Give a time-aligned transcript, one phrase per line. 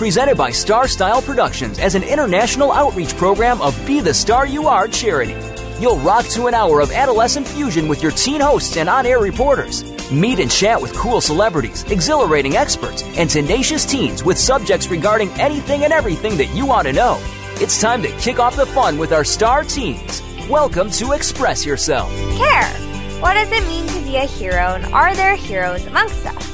[0.00, 4.66] Presented by Star Style Productions as an international outreach program of Be the Star You
[4.66, 5.36] Are charity.
[5.78, 9.18] You'll rock to an hour of adolescent fusion with your teen hosts and on air
[9.18, 9.84] reporters.
[10.10, 15.84] Meet and chat with cool celebrities, exhilarating experts, and tenacious teens with subjects regarding anything
[15.84, 17.18] and everything that you want to know.
[17.56, 20.22] It's time to kick off the fun with our star teens.
[20.48, 22.10] Welcome to Express Yourself.
[22.38, 22.72] Care.
[23.20, 26.52] What does it mean to be a hero, and are there heroes amongst us?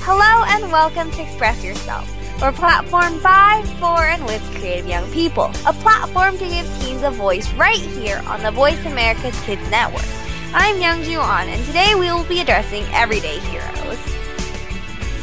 [0.00, 2.12] Hello, and welcome to Express Yourself.
[2.42, 5.44] We're a platform by, for, and with creative young people.
[5.64, 10.04] A platform to give teens a voice right here on the Voice America's Kids Network.
[10.52, 13.96] I'm Youngjoo Ahn, and today we will be addressing everyday heroes.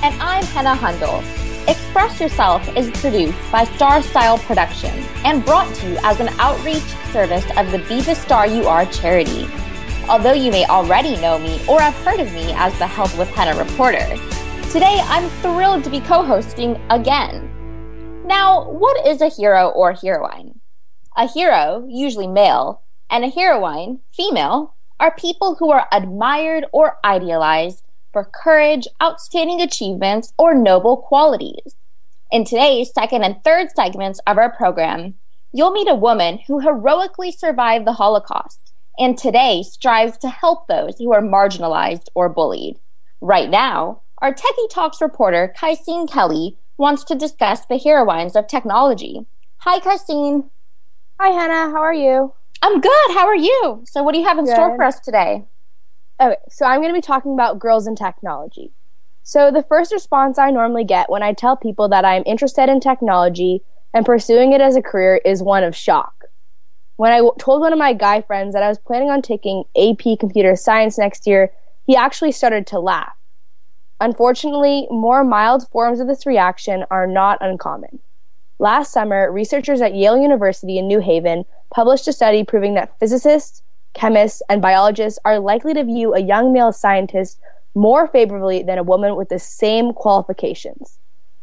[0.02, 1.22] And I'm Henna Hundal.
[1.68, 6.88] Express Yourself is produced by Star Style Productions and brought to you as an outreach
[7.12, 9.46] service of the Be the Star You Are charity.
[10.08, 13.28] Although you may already know me or have heard of me as the Health with
[13.32, 14.08] Henna reporter,
[14.70, 17.50] today I'm thrilled to be co hosting again.
[18.28, 20.60] Now, what is a hero or heroine?
[21.18, 27.84] A hero, usually male, and a heroine, female, are people who are admired or idealized
[28.14, 31.76] for courage, outstanding achievements, or noble qualities.
[32.30, 35.16] In today's second and third segments of our program,
[35.52, 41.00] you'll meet a woman who heroically survived the Holocaust and today strives to help those
[41.00, 42.78] who are marginalized or bullied.
[43.20, 49.26] Right now, our Techie Talks reporter, Caiseen Kelley, wants to discuss the heroines of technology.
[49.60, 50.50] Hi, Caiseen.
[51.20, 51.72] Hi, Henna.
[51.72, 52.34] How are you?
[52.62, 53.12] I'm good.
[53.14, 53.84] How are you?
[53.86, 54.54] So, what do you have in Good.
[54.54, 55.46] store for us today?
[56.22, 58.74] Okay, so I'm going to be talking about girls in technology.
[59.24, 62.80] So, the first response I normally get when I tell people that I'm interested in
[62.80, 63.62] technology
[63.94, 66.26] and pursuing it as a career is one of shock.
[66.98, 69.64] When I w- told one of my guy friends that I was planning on taking
[69.78, 71.52] AP Computer Science next year,
[71.88, 73.14] he actually started to laugh.
[74.02, 78.00] Unfortunately, more mild forms of this reaction are not uncommon.
[78.58, 83.62] Last summer, researchers at Yale University in New Haven published a study proving that physicists,
[83.94, 87.40] chemists, and biologists are likely to view a young male scientist
[87.76, 91.00] more favorably than a woman with the same qualifications.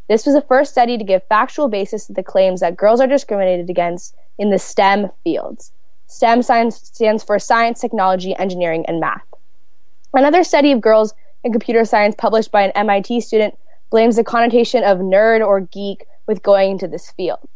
[0.09, 3.07] This was the first study to give factual basis to the claims that girls are
[3.07, 5.73] discriminated against in the STEM fields.
[6.07, 9.25] STEM science stands for science, technology, engineering, and math.
[10.15, 11.13] Another study of girls
[11.47, 13.57] in computer science published by an MIT student
[13.89, 17.49] blames the connotation of nerd or geek with going into this field.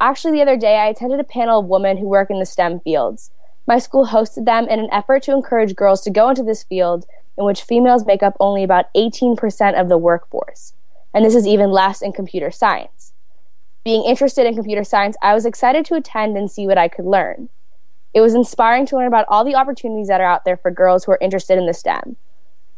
[0.00, 2.80] Actually, the other day, I attended a panel of women who work in the STEM
[2.80, 3.30] fields.
[3.68, 7.04] My school hosted them in an effort to encourage girls to go into this field,
[7.36, 10.72] in which females make up only about 18% of the workforce.
[11.12, 13.12] And this is even less in computer science.
[13.84, 17.04] Being interested in computer science, I was excited to attend and see what I could
[17.04, 17.50] learn.
[18.14, 21.04] It was inspiring to learn about all the opportunities that are out there for girls
[21.04, 22.16] who are interested in the STEM.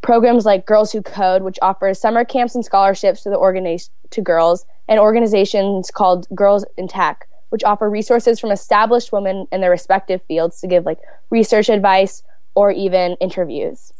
[0.04, 4.20] Programs like Girls Who Code, which offers summer camps and scholarships to the organi- to
[4.20, 9.70] girls, and organizations called Girls in Tech, which offer resources from established women in their
[9.70, 10.98] respective fields to give like
[11.30, 12.22] research advice
[12.54, 13.94] or even interviews.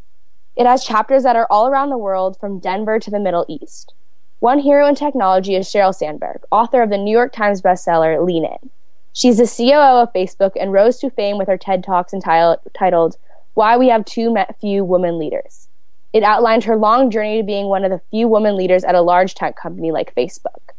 [0.56, 3.94] It has chapters that are all around the world, from Denver to the Middle East.
[4.40, 8.44] One hero in technology is Sheryl Sandberg, author of the New York Times bestseller Lean
[8.44, 8.68] In.
[9.14, 13.16] She's the COO of Facebook and rose to fame with her TED Talks entitled,
[13.54, 15.68] Why We Have Too Few Women Leaders.
[16.14, 19.02] It outlined her long journey to being one of the few women leaders at a
[19.02, 20.72] large tech company like Facebook.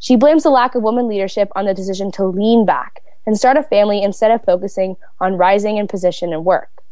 [0.00, 3.56] She blames the lack of woman leadership on the decision to lean back and start
[3.56, 6.82] a family instead of focusing on rising in position and work.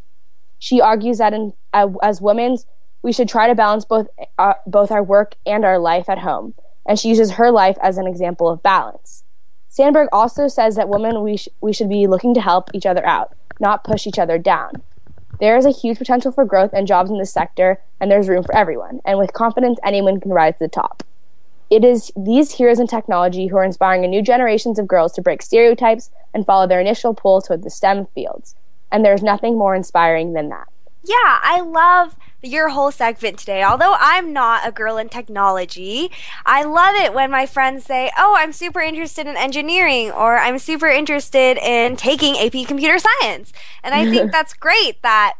[0.57, 2.57] She argues that in, uh, as women,
[3.01, 4.07] we should try to balance both
[4.37, 6.53] uh, both our work and our life at home,
[6.85, 9.25] and she uses her life as an example of balance.
[9.67, 13.05] Sandberg also says that women we sh- we should be looking to help each other
[13.05, 14.81] out, not push each other down.
[15.41, 18.43] There is a huge potential for growth and jobs in this sector, and there's room
[18.43, 19.01] for everyone.
[19.03, 21.03] And with confidence, anyone can rise to the top.
[21.71, 25.21] It is these heroes in technology who are inspiring a new generations of girls to
[25.21, 28.55] break stereotypes and follow their initial pull toward the STEM fields.
[28.91, 30.67] And there's nothing more inspiring than that.
[31.03, 33.63] Yeah, I love your whole segment today.
[33.63, 36.11] Although I'm not a girl in technology,
[36.45, 40.59] I love it when my friends say, Oh, I'm super interested in engineering or I'm
[40.59, 43.53] super interested in taking AP computer science.
[43.83, 45.33] And I think that's great that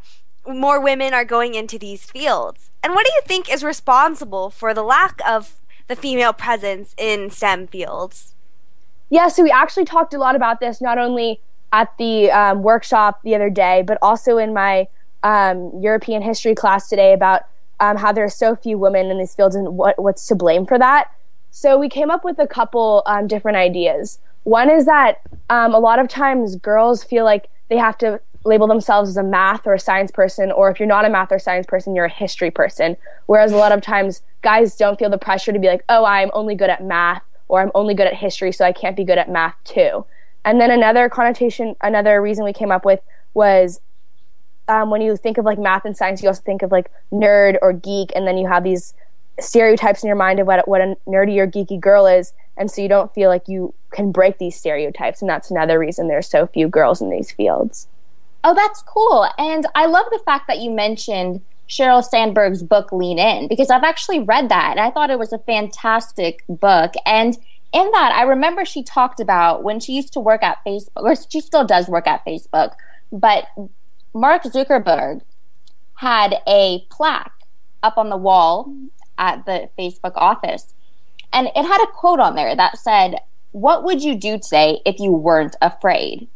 [0.48, 2.72] more women are going into these fields.
[2.84, 5.56] And what do you think is responsible for the lack of
[5.88, 8.36] the female presence in STEM fields?
[9.10, 11.42] Yeah, so we actually talked a lot about this not only
[11.74, 14.88] at the um, workshop the other day, but also in my
[15.24, 17.44] um, European history class today about
[17.80, 20.66] um, how there are so few women in these fields and what, what's to blame
[20.66, 21.12] for that.
[21.50, 24.20] So we came up with a couple um, different ideas.
[24.44, 28.68] One is that um, a lot of times girls feel like they have to label
[28.68, 31.40] themselves as a math or a science person, or if you're not a math or
[31.40, 32.98] science person, you're a history person.
[33.28, 36.32] Whereas a lot of times guys don't feel the pressure to be like, oh, I'm
[36.34, 39.18] only good at math or I'm only good at history, so I can't be good
[39.18, 40.06] at math too.
[40.44, 43.02] And then another connotation, another reason we came up with
[43.34, 43.80] was
[44.72, 47.58] um, when you think of like math and science, you also think of like nerd
[47.62, 48.94] or geek, and then you have these
[49.40, 52.82] stereotypes in your mind of what what a nerdy or geeky girl is, and so
[52.82, 56.48] you don't feel like you can break these stereotypes, and that's another reason there's so
[56.48, 57.90] few girls in these fields.
[58.46, 63.20] Oh, that's cool, and I love the fact that you mentioned Sheryl Sandberg's book Lean
[63.20, 66.94] In because I've actually read that and I thought it was a fantastic book.
[67.06, 67.38] And
[67.72, 71.16] in that, I remember she talked about when she used to work at Facebook, or
[71.16, 72.74] she still does work at Facebook,
[73.12, 73.46] but
[74.14, 75.22] Mark Zuckerberg
[75.96, 77.32] had a plaque
[77.82, 78.74] up on the wall
[79.18, 80.74] at the Facebook office.
[81.32, 83.16] And it had a quote on there that said,
[83.52, 86.28] What would you do today if you weren't afraid?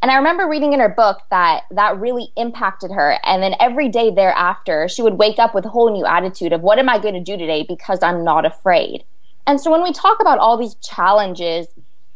[0.00, 3.18] And I remember reading in her book that that really impacted her.
[3.24, 6.60] And then every day thereafter, she would wake up with a whole new attitude of,
[6.60, 9.04] what am I going to do today because I'm not afraid?
[9.46, 11.68] And so when we talk about all these challenges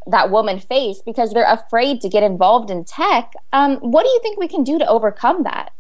[0.06, 4.20] that woman face because they're afraid to get involved in tech, um, what do you
[4.22, 5.72] think we can do to overcome that?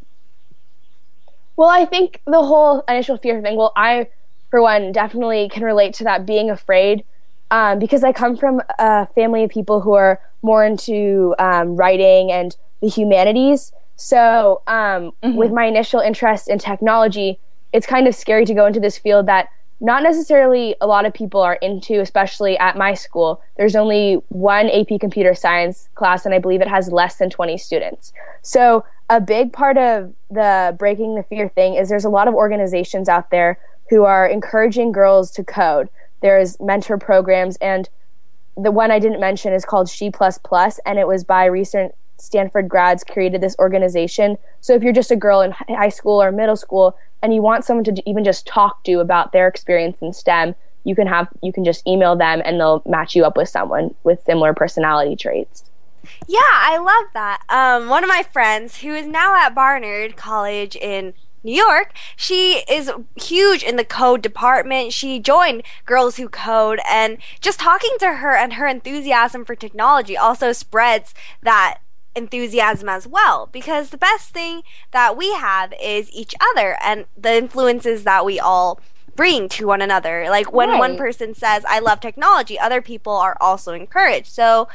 [1.56, 4.08] Well, I think the whole initial fear thing, well, I,
[4.50, 7.04] for one, definitely can relate to that being afraid
[7.50, 12.30] um, because I come from a family of people who are more into um, writing
[12.30, 13.72] and the humanities.
[13.96, 15.36] So, um, mm-hmm.
[15.36, 17.38] with my initial interest in technology,
[17.72, 19.48] it's kind of scary to go into this field that
[19.80, 23.42] not necessarily a lot of people are into, especially at my school.
[23.56, 27.58] There's only one AP computer science class, and I believe it has less than 20
[27.58, 28.12] students.
[28.42, 32.34] So, a big part of the breaking the fear thing is there's a lot of
[32.34, 33.58] organizations out there
[33.88, 35.88] who are encouraging girls to code.
[36.22, 37.88] There's mentor programs, and
[38.56, 41.94] the one I didn't mention is called She Plus Plus, and it was by recent
[42.18, 44.38] Stanford grads created this organization.
[44.60, 47.64] So if you're just a girl in high school or middle school and you want
[47.64, 50.54] someone to even just talk to about their experience in STEM,
[50.84, 53.94] you can have you can just email them and they'll match you up with someone
[54.04, 55.64] with similar personality traits.
[56.28, 57.42] Yeah, I love that.
[57.48, 61.14] Um, one of my friends who is now at Barnard College in
[61.46, 61.92] New York.
[62.16, 64.92] She is huge in the code department.
[64.92, 70.16] She joined Girls Who Code, and just talking to her and her enthusiasm for technology
[70.16, 71.78] also spreads that
[72.16, 77.34] enthusiasm as well because the best thing that we have is each other and the
[77.34, 78.80] influences that we all
[79.14, 80.26] bring to one another.
[80.28, 80.78] Like when right.
[80.78, 84.28] one person says, I love technology, other people are also encouraged.
[84.28, 84.68] So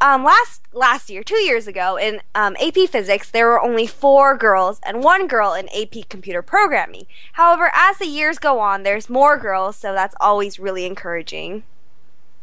[0.00, 4.36] um, last last year, two years ago, in um, AP Physics, there were only four
[4.36, 7.06] girls and one girl in AP Computer Programming.
[7.34, 11.62] However, as the years go on, there's more girls, so that's always really encouraging.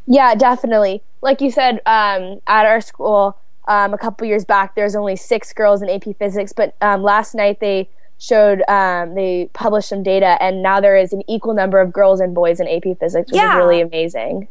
[0.08, 1.04] Yeah, definitely.
[1.22, 3.38] Like you said, um, at our school
[3.70, 7.36] um, a couple years back, there's only six girls in AP Physics, but um, last
[7.36, 7.88] night they
[8.18, 12.20] showed um, they published some data, and now there is an equal number of girls
[12.20, 13.54] and boys in AP Physics, which yeah.
[13.54, 14.48] is really amazing.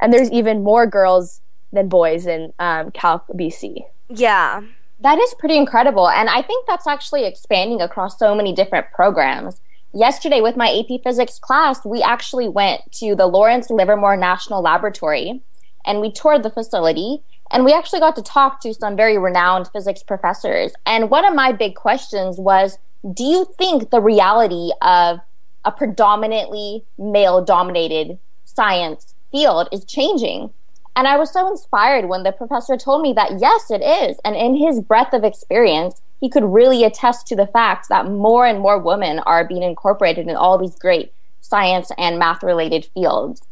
[0.00, 1.40] And there's even more girls
[1.72, 3.82] than boys in um, Calc BC.
[4.08, 4.62] Yeah.
[5.00, 6.08] That is pretty incredible.
[6.08, 9.60] And I think that's actually expanding across so many different programs.
[9.92, 15.42] Yesterday, with my AP Physics class, we actually went to the Lawrence Livermore National Laboratory
[15.84, 17.22] and we toured the facility.
[17.50, 20.72] And we actually got to talk to some very renowned physics professors.
[20.86, 22.78] And one of my big questions was
[23.14, 25.20] Do you think the reality of
[25.64, 30.50] a predominantly male dominated science field is changing?
[30.96, 34.18] And I was so inspired when the professor told me that yes, it is.
[34.24, 38.44] And in his breadth of experience, he could really attest to the fact that more
[38.46, 43.42] and more women are being incorporated in all these great science and math related fields.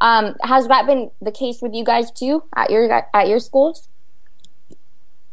[0.00, 3.88] Um, has that been the case with you guys too at your at your schools?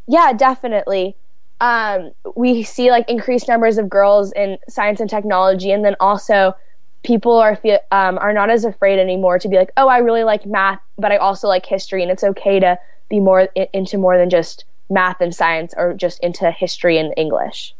[0.06, 1.16] Yeah, definitely.
[1.60, 6.54] Um, we see like increased numbers of girls in science and technology, and then also
[7.02, 10.24] people are feel, um, are not as afraid anymore to be like, oh, I really
[10.24, 13.98] like math, but I also like history, and it's okay to be more I- into
[13.98, 17.74] more than just math and science or just into history and English.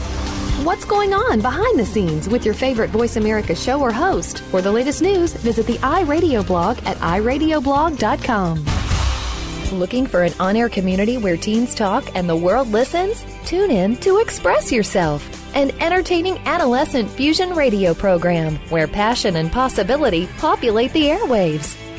[0.63, 4.41] What's going on behind the scenes with your favorite Voice America show or host?
[4.51, 8.63] For the latest news, visit the iRadio blog at iradioblog.com.
[9.79, 13.25] Looking for an on air community where teens talk and the world listens?
[13.43, 15.25] Tune in to Express Yourself,
[15.55, 21.75] an entertaining adolescent fusion radio program where passion and possibility populate the airwaves.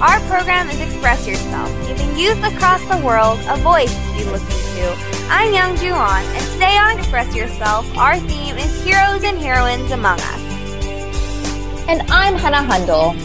[0.00, 4.76] Our program is Express Yourself, giving youth across the world a voice to be listened
[4.76, 4.92] to.
[5.28, 10.20] I'm Youngjoo Ahn, and today on Express Yourself, our theme is Heroes and Heroines Among
[10.20, 10.40] Us.
[11.88, 13.16] And I'm Henna Hundal.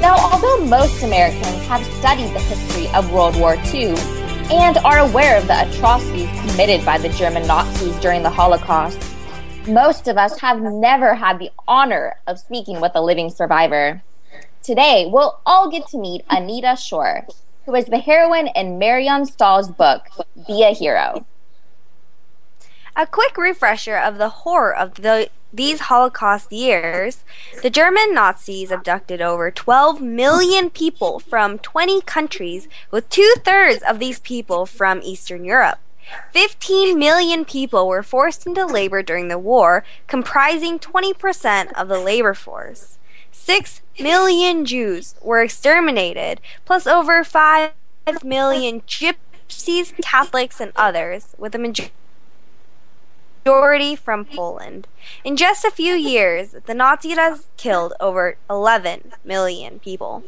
[0.00, 3.94] Now, although most Americans have studied the history of World War II
[4.50, 9.00] and are aware of the atrocities committed by the German Nazis during the Holocaust,
[9.68, 14.02] most of us have never had the honor of speaking with a living survivor.
[14.62, 17.26] Today, we'll all get to meet Anita Schorr,
[17.64, 20.08] who is the heroine in Marion Stahl's book,
[20.46, 21.24] Be a Hero.
[22.94, 27.24] A quick refresher of the horror of the, these Holocaust years
[27.62, 34.00] the German Nazis abducted over 12 million people from 20 countries, with two thirds of
[34.00, 35.78] these people from Eastern Europe.
[36.32, 42.34] 15 million people were forced into labor during the war, comprising 20% of the labor
[42.34, 42.98] force.
[43.32, 47.72] Six million Jews were exterminated, plus over 5
[48.22, 51.58] million gypsies, Catholics, and others, with a
[53.44, 54.86] majority from Poland.
[55.24, 60.24] In just a few years, the Nazis killed over 11 million people.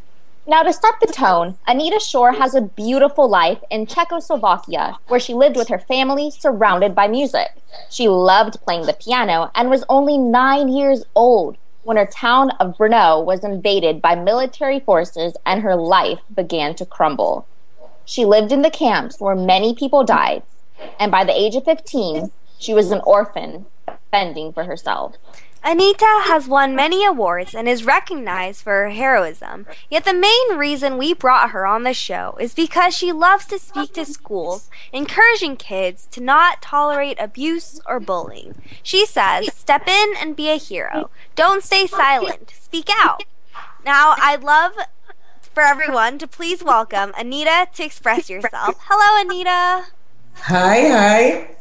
[0.47, 5.35] Now, to set the tone, Anita Schorr has a beautiful life in Czechoslovakia, where she
[5.35, 7.51] lived with her family surrounded by music.
[7.91, 12.77] She loved playing the piano and was only nine years old when her town of
[12.77, 17.47] Brno was invaded by military forces and her life began to crumble.
[18.05, 20.43] She lived in the camps where many people died,
[20.99, 23.67] and by the age of 15, she was an orphan
[24.11, 25.17] fending for herself.
[25.63, 29.67] Anita has won many awards and is recognized for her heroism.
[29.91, 33.59] Yet the main reason we brought her on the show is because she loves to
[33.59, 38.55] speak to schools, encouraging kids to not tolerate abuse or bullying.
[38.83, 41.11] She says, Step in and be a hero.
[41.37, 42.55] Don't stay silent.
[42.59, 43.25] Speak out.
[43.85, 44.73] Now, I'd love
[45.53, 48.77] for everyone to please welcome Anita to express yourself.
[48.89, 49.89] Hello, Anita.
[50.35, 51.57] Hi, hi.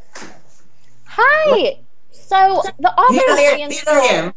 [1.06, 1.80] Hi.
[2.30, 4.34] So the author Marion Here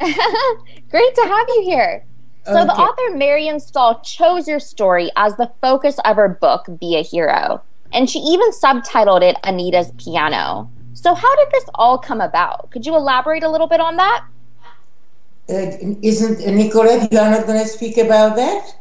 [0.90, 2.04] Great to have you here.
[2.44, 6.96] So the author Marion Stahl chose your story as the focus of her book, Be
[6.96, 7.62] a Hero.
[7.92, 10.68] And she even subtitled it Anita's Piano.
[10.94, 12.72] So how did this all come about?
[12.72, 14.24] Could you elaborate a little bit on that?
[15.48, 18.74] Uh, isn't Nicolette, you are not going to speak about that?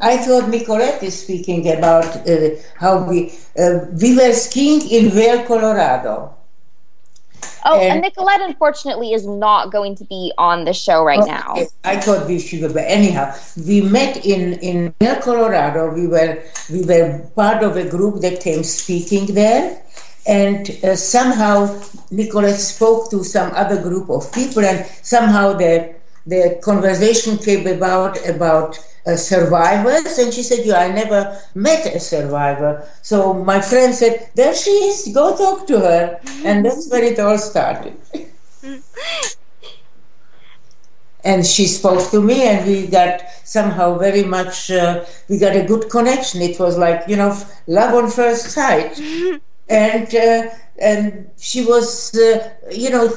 [0.00, 5.44] I thought Nicolette is speaking about uh, how we uh, we were skiing in Vail,
[5.46, 6.34] Colorado.
[7.64, 11.30] Oh, and, and, Nicolette, unfortunately, is not going to be on the show right okay.
[11.30, 11.56] now.
[11.84, 13.34] I thought we should, but anyhow,
[13.66, 15.92] we met in in Vail, Colorado.
[15.92, 19.82] We were we were part of a group that came speaking there,
[20.26, 25.94] and uh, somehow Nicolette spoke to some other group of people, and somehow the
[26.26, 32.00] the conversation came about about uh, survivors, and she said, "Yeah, I never met a
[32.00, 35.08] survivor." So my friend said, "There she is.
[35.12, 37.96] Go talk to her," and that's where it all started.
[41.24, 44.70] and she spoke to me, and we got somehow very much.
[44.70, 46.42] Uh, we got a good connection.
[46.42, 48.98] It was like you know, love on first sight,
[49.68, 50.48] and uh,
[50.80, 53.12] and she was, uh, you know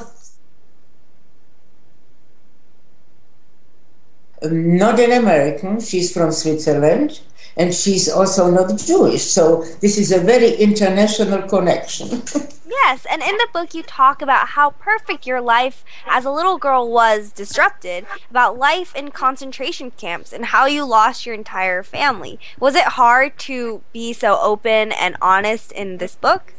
[4.51, 7.19] not an American, she's from Switzerland,
[7.57, 9.23] and she's also not Jewish.
[9.23, 12.07] So this is a very international connection.
[12.67, 16.57] yes, and in the book you talk about how perfect your life as a little
[16.57, 22.39] girl was disrupted, about life in concentration camps and how you lost your entire family.
[22.59, 26.53] Was it hard to be so open and honest in this book?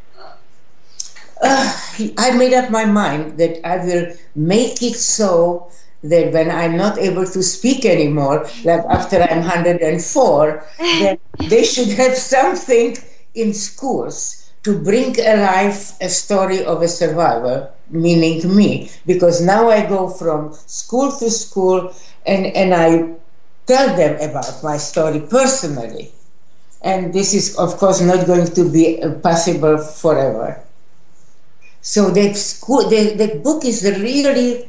[1.41, 1.79] Uh,
[2.17, 5.71] I made up my mind that I will make it so
[6.11, 11.89] that when I'm not able to speak anymore, like after I'm 104, that they should
[11.89, 12.97] have something
[13.35, 18.91] in schools to bring alive a story of a survivor, meaning me.
[19.07, 21.95] Because now I go from school to school
[22.27, 23.15] and, and I
[23.67, 26.11] tell them about my story personally.
[26.83, 30.61] And this is, of course, not going to be possible forever.
[31.81, 34.69] So that school, the, the book is really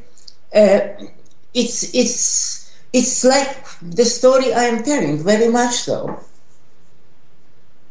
[0.53, 0.79] uh,
[1.57, 6.19] it's it's it's like the story I am telling, very much so.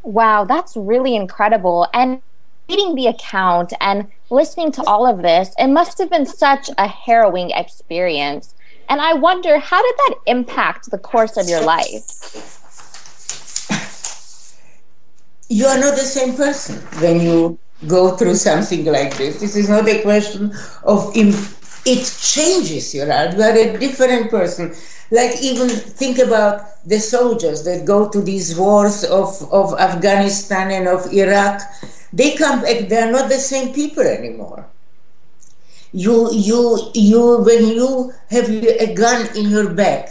[0.02, 1.88] Wow, that's really incredible.
[1.92, 2.22] And
[2.68, 6.86] reading the account and listening to all of this, it must have been such a
[6.86, 8.54] harrowing experience.
[8.88, 12.06] And I wonder, how did that impact the course of your life?
[15.48, 19.40] You are not the same person when you go through something like this.
[19.40, 21.14] This is not a question of
[21.86, 23.34] it changes your life.
[23.34, 24.74] You are a different person.
[25.10, 30.88] Like even think about the soldiers that go to these wars of, of Afghanistan and
[30.88, 31.62] of Iraq.
[32.12, 34.66] They come back, they're not the same people anymore.
[35.92, 40.10] You, you, you, when you have a gun in your back,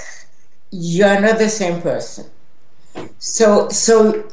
[0.71, 2.25] you are not the same person.
[3.19, 4.23] So, so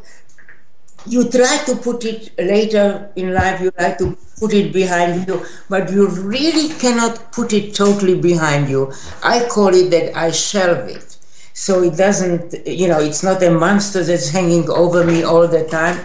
[1.06, 5.46] you try to put it later in life, you try to put it behind you,
[5.70, 8.92] but you really cannot put it totally behind you.
[9.22, 11.16] I call it that I shelve it.
[11.54, 15.66] So it doesn't, you know, it's not a monster that's hanging over me all the
[15.68, 15.98] time.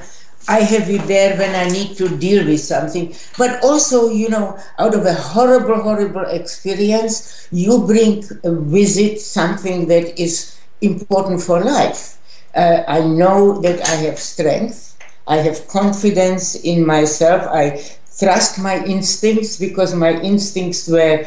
[0.47, 3.13] I have it there when I need to deal with something.
[3.37, 9.87] But also, you know, out of a horrible, horrible experience, you bring with it something
[9.87, 12.17] that is important for life.
[12.55, 14.97] Uh, I know that I have strength.
[15.27, 17.47] I have confidence in myself.
[17.51, 17.81] I
[18.19, 21.25] trust my instincts because my instincts were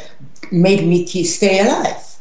[0.50, 2.16] made me stay alive.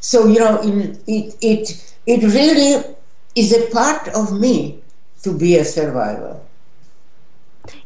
[0.00, 0.60] So you know,
[1.06, 2.84] it it it really
[3.34, 4.82] is a part of me
[5.22, 6.40] to be a survivor.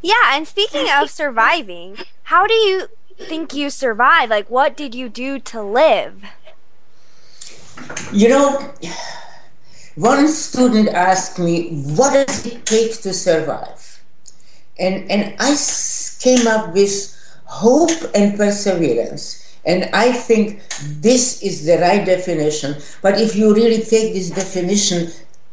[0.01, 4.31] Yeah, and speaking of surviving, how do you think you survive?
[4.31, 6.25] Like, what did you do to live?
[8.13, 8.73] You know
[9.97, 14.03] one student asked me, What does it take to survive?
[14.79, 15.55] And, and I
[16.25, 16.95] came up with
[17.45, 19.25] hope and perseverance.
[19.67, 20.63] And I think
[21.01, 22.77] this is the right definition.
[23.03, 25.11] But if you really take this definition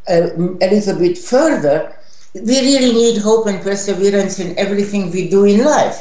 [0.10, 0.30] uh,
[0.66, 1.96] a little bit further,
[2.34, 6.00] we really need hope and perseverance in everything we do in life.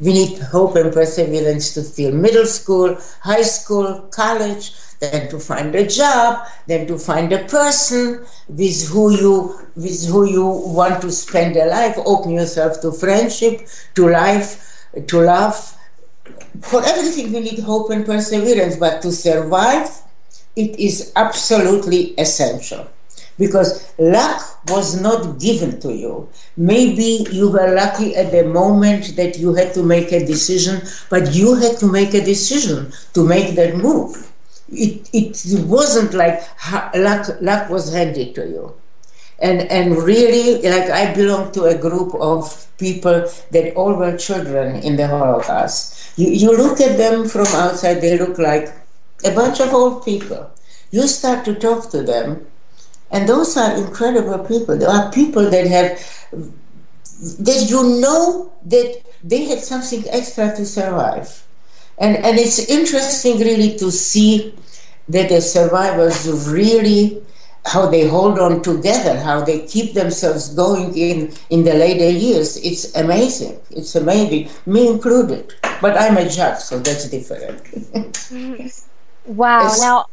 [0.00, 5.74] We need hope and perseverance to fill middle school, high school, college, then to find
[5.74, 11.10] a job, then to find a person with who you with who you want to
[11.12, 15.76] spend a life, open yourself to friendship, to life, to love.
[16.62, 19.90] For everything we need hope and perseverance, but to survive,
[20.56, 22.88] it is absolutely essential.
[23.38, 26.28] because luck was not given to you.
[26.56, 31.34] Maybe you were lucky at the moment that you had to make a decision, but
[31.34, 34.31] you had to make a decision to make that move.
[34.72, 36.42] It, it wasn't like
[36.94, 38.74] luck, luck was handed to you.
[39.38, 44.76] And, and really, like I belong to a group of people that all were children
[44.76, 46.16] in the Holocaust.
[46.16, 48.72] You, you look at them from outside, they look like
[49.24, 50.50] a bunch of old people.
[50.90, 52.46] You start to talk to them,
[53.10, 54.76] and those are incredible people.
[54.76, 55.90] There are people that have,
[57.40, 61.46] that you know that they had something extra to survive.
[61.98, 64.54] And, and it's interesting really to see
[65.08, 67.22] that the survivors really
[67.66, 72.56] how they hold on together, how they keep themselves going in in the later years.
[72.56, 73.60] It's amazing.
[73.70, 75.54] It's amazing, me included.
[75.80, 77.62] But I'm a judge, so that's different.
[79.26, 79.66] wow.
[79.66, 80.06] It's, now,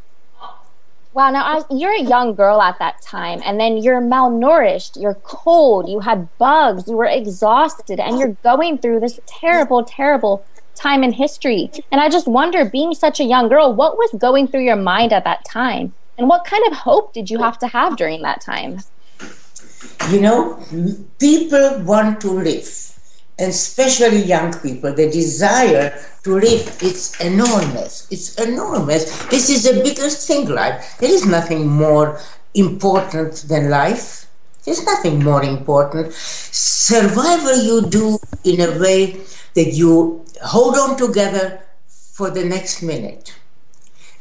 [1.13, 1.31] wow.
[1.31, 5.99] Now, you're a young girl at that time, and then you're malnourished, you're cold, you
[6.01, 10.45] had bugs, you were exhausted, and you're going through this terrible, terrible
[10.79, 11.69] time in history.
[11.91, 15.13] And I just wonder, being such a young girl, what was going through your mind
[15.13, 15.93] at that time?
[16.17, 18.79] And what kind of hope did you have to have during that time?
[20.09, 20.59] You know,
[21.19, 22.69] people want to live,
[23.37, 28.07] and especially young people, the desire to live, it's enormous.
[28.11, 29.25] It's enormous.
[29.27, 30.97] This is the biggest thing life.
[30.99, 32.19] There is nothing more
[32.53, 34.25] important than life.
[34.65, 36.11] There's nothing more important.
[36.13, 39.21] Survival you do in a way
[39.55, 43.35] that you hold on together for the next minute.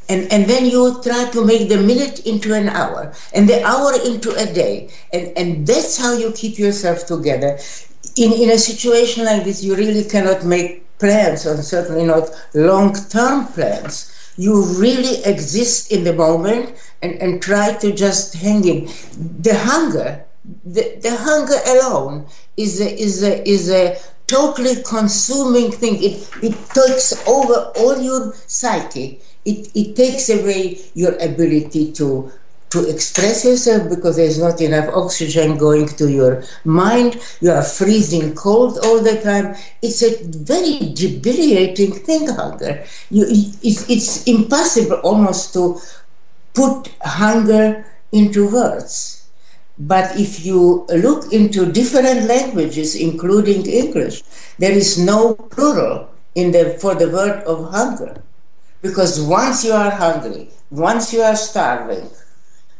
[0.07, 3.93] And, and then you try to make the minute into an hour and the hour
[4.05, 4.89] into a day.
[5.13, 7.59] And, and that's how you keep yourself together.
[8.15, 13.47] In, in a situation like this you really cannot make plans and certainly not long-term
[13.47, 14.11] plans.
[14.35, 18.89] You really exist in the moment and, and try to just hang in.
[19.41, 20.25] The hunger
[20.65, 22.25] the, the hunger alone
[22.57, 23.97] is a, is a, is a
[24.29, 31.13] totally consuming thing it, it takes over all your psyche it, it takes away your
[31.17, 32.31] ability to
[32.69, 37.19] to express yourself because there's not enough oxygen going to your mind.
[37.41, 39.55] You are freezing cold all the time.
[39.81, 42.85] It's a very debilitating thing, hunger.
[43.09, 43.25] You,
[43.63, 45.79] it's, it's impossible almost to
[46.53, 49.18] put hunger into words.
[49.79, 54.23] But if you look into different languages, including English,
[54.57, 58.21] there is no plural in the, for the word of hunger.
[58.81, 62.09] Because once you are hungry, once you are starving,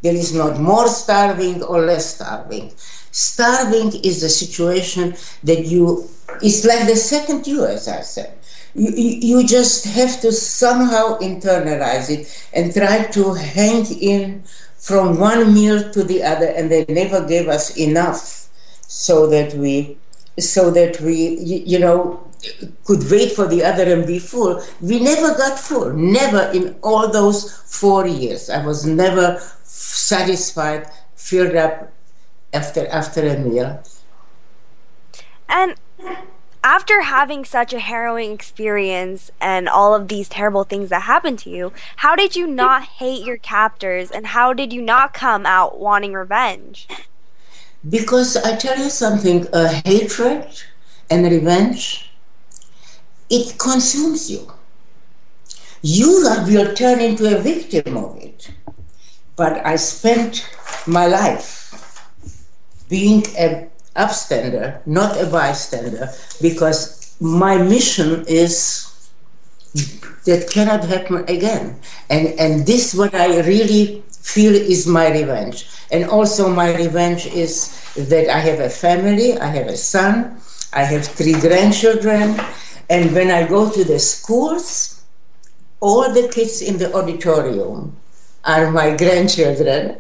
[0.02, 2.74] there is not more starving or less starving.
[3.12, 6.10] Starving is a situation that you,
[6.42, 8.34] it's like the second you, as I said.
[8.76, 14.44] You, you just have to somehow internalize it and try to hang in
[14.80, 18.48] from one meal to the other, and they never gave us enough
[18.88, 19.98] so that we,
[20.40, 22.26] so that we, you know,
[22.86, 24.64] could wait for the other and be full.
[24.82, 25.92] We never got full.
[25.94, 28.50] Never in all those four years.
[28.50, 31.92] I was never satisfied, filled up
[32.54, 33.84] after after a meal.
[35.50, 35.76] And
[36.64, 41.50] after having such a harrowing experience and all of these terrible things that happened to
[41.50, 45.80] you, how did you not hate your captors and how did you not come out
[45.80, 46.88] wanting revenge?
[47.88, 50.48] Because I tell you something, a hatred
[51.10, 52.10] and revenge
[53.30, 54.52] it consumes you.
[55.82, 58.52] You will turn into a victim of it.
[59.36, 60.50] But I spent
[60.86, 62.04] my life
[62.90, 66.10] being an upstander, not a bystander,
[66.42, 68.90] because my mission is
[70.26, 71.80] that cannot happen again.
[72.10, 75.68] And, and this what I really feel is my revenge.
[75.92, 80.38] And also my revenge is that I have a family, I have a son,
[80.74, 82.40] I have three grandchildren,
[82.90, 85.02] and when I go to the schools,
[85.80, 87.96] all the kids in the auditorium
[88.46, 89.98] are my grandchildren.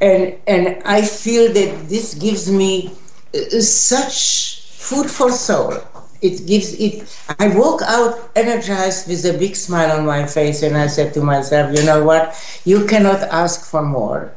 [0.00, 2.92] And, and I feel that this gives me
[3.34, 5.74] Uh, such food for soul.
[6.22, 7.04] It gives it.
[7.38, 11.20] I walk out energized with a big smile on my face, and I said to
[11.20, 12.32] myself, you know what?
[12.64, 14.32] You cannot ask for more.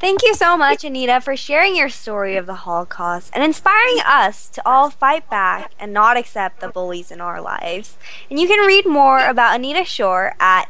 [0.00, 4.50] Thank you so much, Anita, for sharing your story of the Holocaust and inspiring us
[4.50, 7.96] to all fight back and not accept the bullies in our lives.
[8.28, 10.68] And you can read more about Anita Schorr at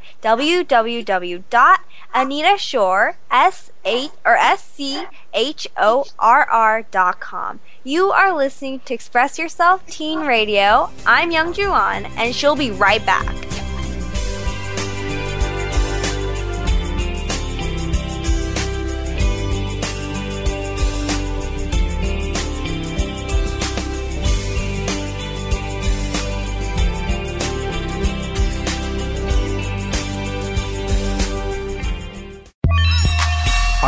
[2.15, 5.07] www.anitashorr, S-H, or S-C-H-O-R-R
[6.91, 7.61] dot com.
[7.83, 10.91] You are listening to Express Yourself Teen Radio.
[11.07, 13.64] I'm Youngjoo Ahn, and she'll be right back.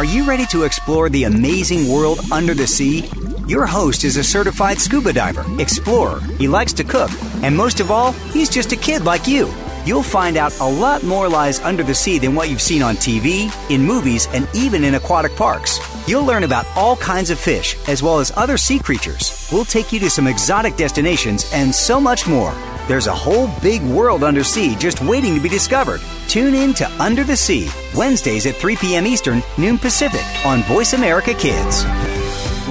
[0.04, 3.08] You ready to explore the amazing world under the sea?
[3.46, 7.10] Your host is a certified scuba diver, explorer, he likes to cook,
[7.42, 9.50] and most of all, he's just a kid like you.
[9.86, 12.96] You'll find out a lot more lies under the sea than what you've seen on
[12.96, 15.78] TV, in movies, and even in aquatic parks.
[16.06, 19.48] You'll learn about all kinds of fish, as well as other sea creatures.
[19.52, 22.54] We'll take you to some exotic destinations and so much more.
[22.86, 26.00] There's a whole big world under sea just waiting to be discovered.
[26.28, 29.04] Tune in to Under the Sea, Wednesdays at 3 p.m.
[29.04, 31.84] Eastern, noon Pacific, on Voice America Kids.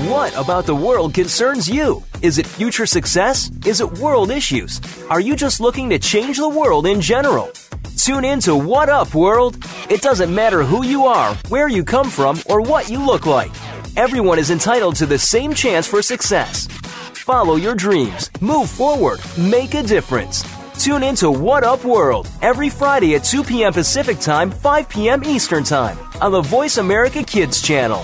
[0.10, 2.04] What about the world concerns you?
[2.22, 3.52] Is it future success?
[3.66, 4.80] Is it world issues?
[5.10, 7.52] Are you just looking to change the world in general?
[7.98, 9.58] Tune in to What Up World.
[9.90, 13.52] It doesn't matter who you are, where you come from, or what you look like.
[13.98, 16.68] Everyone is entitled to the same chance for success.
[16.68, 20.44] Follow your dreams, move forward, make a difference.
[20.84, 23.74] Tune in to What Up World every Friday at 2 p.m.
[23.74, 25.24] Pacific Time, 5 p.m.
[25.24, 28.04] Eastern Time on the Voice America Kids channel.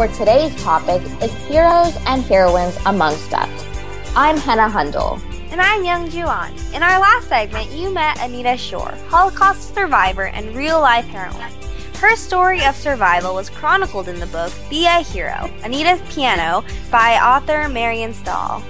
[0.00, 3.66] where today's topic is heroes and heroines amongst us.
[4.16, 5.20] I'm Henna Hundal.
[5.52, 6.54] And I'm Youngjoo Ahn.
[6.74, 11.52] In our last segment, you met Anita Schorr, Holocaust survivor and real life heroine.
[11.96, 17.16] Her story of survival was chronicled in the book Be a Hero, Anita's Piano by
[17.16, 18.62] author Marion Stahl.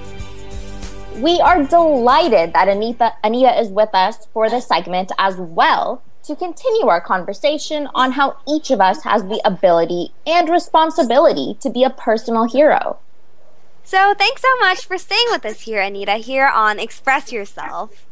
[1.18, 6.36] We are delighted that Anita, Anita is with us for this segment as well to
[6.36, 11.82] continue our conversation on how each of us has the ability and responsibility to be
[11.82, 12.98] a personal hero.
[13.82, 18.06] So, thanks so much for staying with us here, Anita, here on Express Yourself.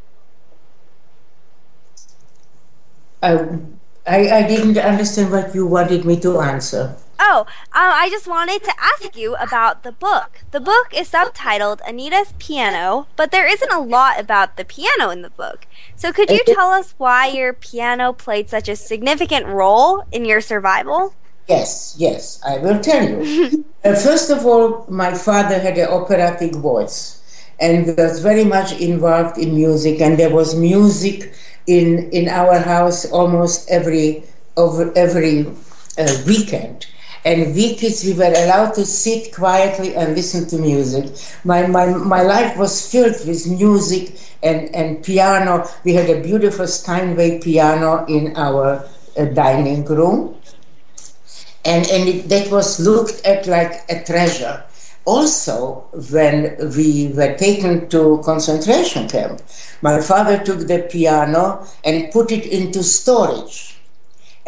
[3.22, 6.96] Um, I, I didn't understand what you wanted me to answer.
[7.30, 10.40] Oh, um, I just wanted to ask you about the book.
[10.50, 15.20] The book is subtitled Anita's Piano, but there isn't a lot about the piano in
[15.20, 15.66] the book.
[15.94, 20.40] So, could you tell us why your piano played such a significant role in your
[20.40, 21.12] survival?
[21.46, 23.62] Yes, yes, I will tell you.
[23.84, 27.20] uh, first of all, my father had an operatic voice
[27.60, 31.34] and was very much involved in music, and there was music
[31.66, 34.24] in in our house almost every
[34.56, 35.44] over every
[35.98, 36.86] uh, weekend
[37.24, 41.06] and we kids we were allowed to sit quietly and listen to music.
[41.44, 45.68] My, my, my life was filled with music and, and piano.
[45.84, 50.36] We had a beautiful steinway piano in our uh, dining room.
[51.64, 54.64] And, and it, that was looked at like a treasure.
[55.04, 59.40] Also when we were taken to concentration camp
[59.80, 63.77] my father took the piano and put it into storage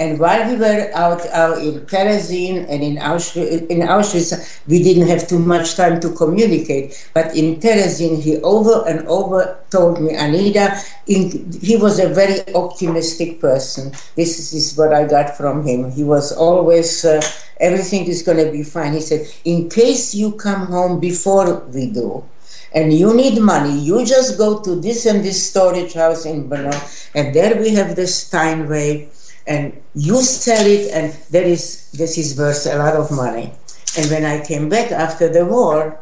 [0.01, 4.33] and while we were out, out in Terezin and in Auschwitz, in Auschwitz,
[4.67, 7.11] we didn't have too much time to communicate.
[7.13, 12.41] But in Terezin, he over and over told me, Anita, in, he was a very
[12.55, 13.93] optimistic person.
[14.17, 15.91] This is, what I got from him.
[15.91, 17.21] He was always, uh,
[17.61, 18.95] everything is going to be fine.
[18.95, 22.25] He said, in case you come home before we do,
[22.73, 26.73] and you need money, you just go to this and this storage house in Brno,
[27.15, 29.11] and there we have the Steinway
[29.47, 33.53] and you sell it and there is this is worth a lot of money.
[33.97, 35.99] And when i came back after the war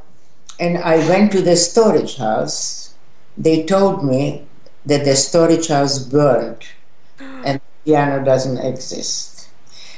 [0.60, 2.94] and i went to the storage house
[3.38, 4.46] they told me
[4.84, 6.64] that the storage house burned
[7.18, 9.37] and the piano doesn't exist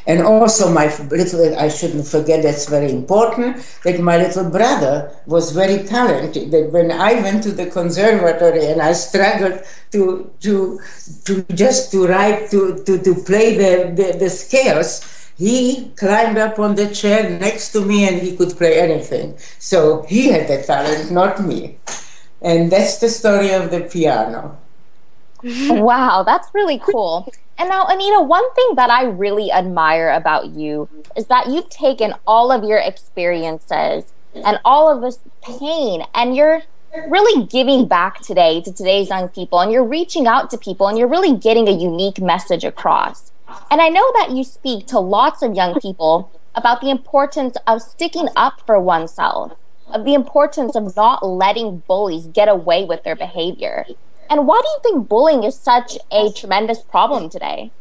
[0.06, 5.52] and also, my little, I shouldn't forget, that's very important, that my little brother was
[5.52, 6.50] very talented.
[6.50, 10.80] That when I went to the conservatory and I struggled to, to,
[11.24, 16.58] to just to write, to, to, to play the, the, the scales, he climbed up
[16.58, 19.38] on the chair next to me and he could play anything.
[19.58, 21.78] So he had the talent, not me.
[22.42, 24.58] And that's the story of the piano.
[25.70, 27.32] wow, that's really cool.
[27.58, 32.14] And now, Anita, one thing that I really admire about you is that you've taken
[32.26, 36.62] all of your experiences and all of this pain and you're
[37.08, 40.98] really giving back today to today's young people and you're reaching out to people and
[40.98, 43.32] you're really getting a unique message across.
[43.70, 47.82] And I know that you speak to lots of young people about the importance of
[47.82, 49.52] sticking up for oneself.
[49.92, 53.84] of the importance of not letting bullies get away with their behavior.
[54.30, 57.72] And why do you think bullying is such a tremendous problem today?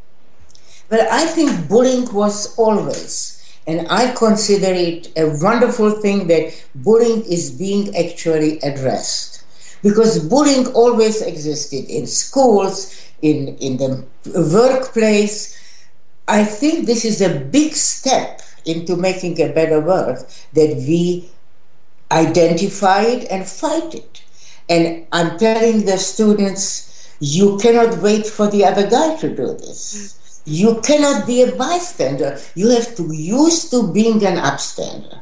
[0.89, 7.23] Well, I think bullying was always, and I consider it a wonderful thing that bullying
[7.25, 9.43] is being actually addressed.
[9.83, 14.05] Because bullying always existed in schools, in, in the
[14.51, 15.55] workplace.
[16.27, 21.29] I think this is a big step into making a better world that we
[22.11, 24.21] identify it and fight it.
[24.69, 30.41] And I'm telling the students, you cannot wait for the other guy to do this.
[30.45, 32.39] You cannot be a bystander.
[32.55, 35.19] You have to used to being an upstander.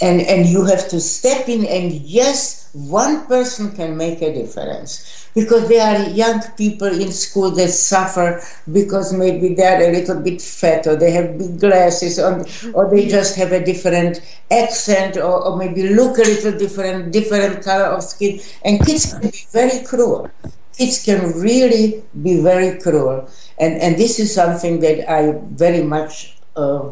[0.00, 5.30] And, and you have to step in and yes, one person can make a difference
[5.34, 10.42] because there are young people in school that suffer because maybe they're a little bit
[10.42, 15.44] fat or they have big glasses on, or they just have a different accent or,
[15.46, 18.40] or maybe look a little different, different color of skin.
[18.62, 20.30] And kids can be very cruel.
[20.76, 23.26] Kids can really be very cruel.
[23.58, 26.90] And, and this is something that I very much uh,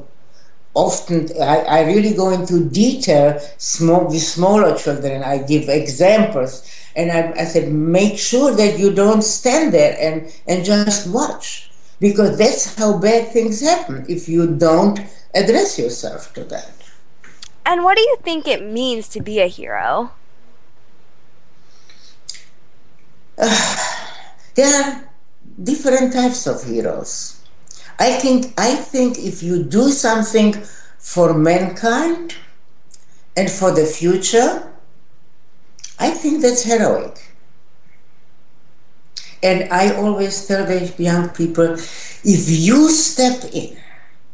[0.74, 5.22] often I, I, really go into detail small, with smaller children.
[5.22, 10.32] I give examples and I, I said, make sure that you don't stand there and,
[10.46, 15.00] and just watch, because that's how bad things happen if you don't
[15.34, 16.70] address yourself to that.
[17.66, 20.12] And what do you think it means to be a hero?
[23.38, 23.76] Uh,
[24.54, 25.08] there are
[25.62, 27.43] different types of heroes.
[27.98, 30.52] I think I think if you do something
[30.98, 32.34] for mankind
[33.36, 34.72] and for the future,
[35.98, 37.20] I think that's heroic.
[39.42, 43.76] And I always tell the young people if you step in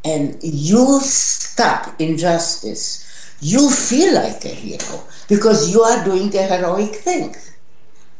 [0.04, 6.94] and you stop injustice, you feel like a hero because you are doing a heroic
[6.94, 7.34] thing.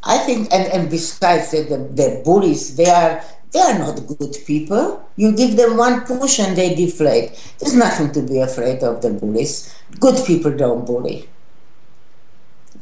[0.02, 4.36] I think, and, and besides the, the, the bullies, they are they are not good
[4.46, 5.08] people.
[5.16, 7.32] You give them one push and they deflate.
[7.58, 9.74] There's nothing to be afraid of the bullies.
[9.98, 11.28] Good people don't bully.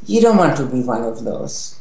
[0.05, 1.79] You don't want to be one of those.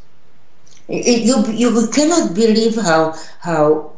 [0.88, 3.92] You, you cannot believe how, how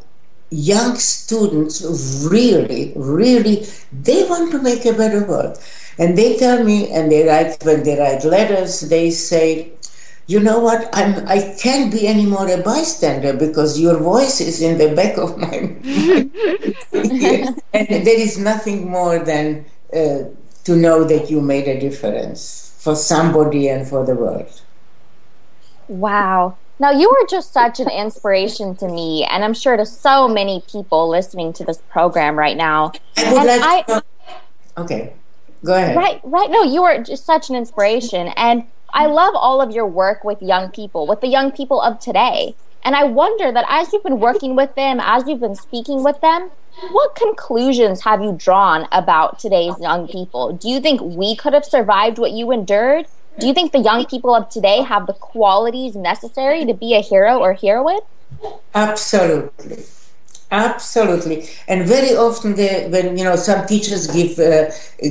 [0.49, 1.81] young students
[2.29, 5.57] really, really, they want to make a better world.
[5.97, 9.71] And they tell me, and they write, when they write letters, they say,
[10.31, 14.61] you know what, I'm, I can't be any more a bystander because your voice is
[14.61, 15.83] in the back of my mind.
[17.73, 20.23] and there is nothing more than uh,
[20.63, 24.61] to know that you made a difference for somebody and for the world.
[25.89, 26.55] Wow.
[26.79, 30.63] Now, you are just such an inspiration to me, and I'm sure to so many
[30.71, 32.93] people listening to this program right now.
[33.17, 34.03] I would like I, to,
[34.77, 35.13] okay,
[35.63, 35.95] go ahead.
[35.97, 36.49] Right, right.
[36.49, 38.29] No, you are just such an inspiration.
[38.29, 41.99] And I love all of your work with young people, with the young people of
[41.99, 42.55] today.
[42.83, 46.19] And I wonder that as you've been working with them, as you've been speaking with
[46.21, 46.49] them,
[46.91, 50.53] what conclusions have you drawn about today's young people?
[50.53, 53.05] Do you think we could have survived what you endured?
[53.39, 57.01] Do you think the young people of today have the qualities necessary to be a
[57.01, 57.99] hero or heroine?
[58.73, 59.83] Absolutely.
[60.53, 62.57] Absolutely, and very often,
[62.91, 64.69] when you know, some teachers give uh,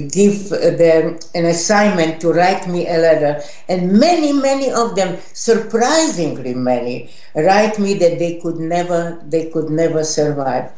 [0.08, 6.52] give them an assignment to write me a letter, and many, many of them, surprisingly
[6.52, 10.72] many, write me that they could never, they could never survive.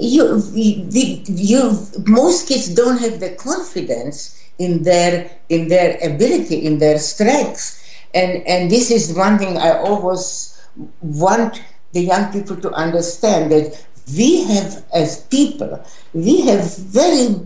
[0.00, 6.78] You, the, you, most kids don't have the confidence in their in their ability, in
[6.78, 7.80] their strengths,
[8.12, 10.60] and and this is one thing I always
[11.02, 11.62] want
[11.92, 13.86] the young people to understand that
[14.16, 15.80] we have as people
[16.12, 17.36] we have very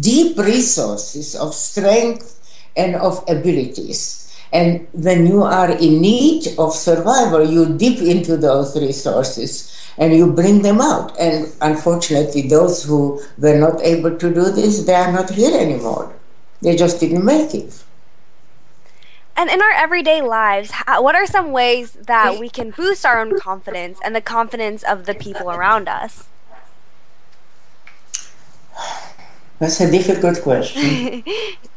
[0.00, 2.40] deep resources of strength
[2.76, 8.80] and of abilities and when you are in need of survival you dip into those
[8.80, 11.18] resources and you bring them out.
[11.18, 16.12] And unfortunately, those who were not able to do this, they are not here anymore.
[16.62, 17.82] They just didn't make it.
[19.36, 23.20] And in our everyday lives, how, what are some ways that we can boost our
[23.20, 26.28] own confidence and the confidence of the people around us?
[29.58, 31.22] That's a difficult question.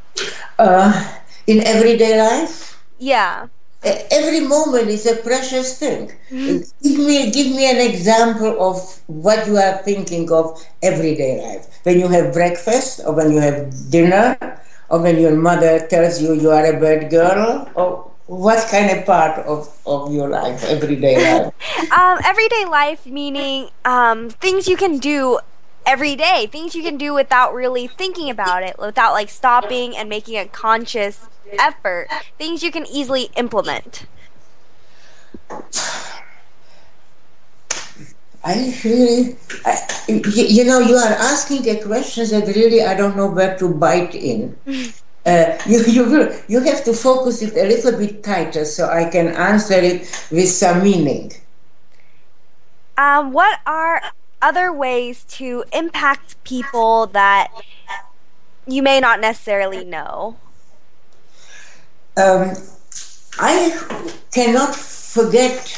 [0.59, 2.81] uh, in everyday life?
[2.97, 3.47] Yeah
[3.83, 6.11] every moment is a precious thing.
[6.29, 6.57] Mm-hmm.
[6.83, 11.79] Give me give me an example of what you are thinking of everyday life.
[11.83, 14.37] When you have breakfast, or when you have dinner,
[14.89, 19.05] or when your mother tells you you are a bad girl, or what kind of
[19.05, 21.53] part of, of your life, everyday life?
[21.91, 25.39] um, everyday life meaning um, things you can do
[25.85, 26.47] every day.
[26.51, 30.45] Things you can do without really thinking about it, without like stopping and making a
[30.45, 31.27] conscious
[31.57, 32.07] effort.
[32.37, 34.05] Things you can easily implement.
[38.43, 39.35] I really,
[39.65, 39.77] I,
[40.07, 44.15] you know, you are asking a questions that really I don't know where to bite
[44.15, 44.57] in.
[45.25, 49.09] Uh, you, you, will, you have to focus it a little bit tighter so I
[49.09, 51.33] can answer it with some meaning.
[52.97, 54.01] Um, what are
[54.41, 57.51] other ways to impact people that
[58.65, 60.37] you may not necessarily know?
[62.17, 62.53] Um,
[63.39, 63.77] I
[64.31, 65.77] cannot forget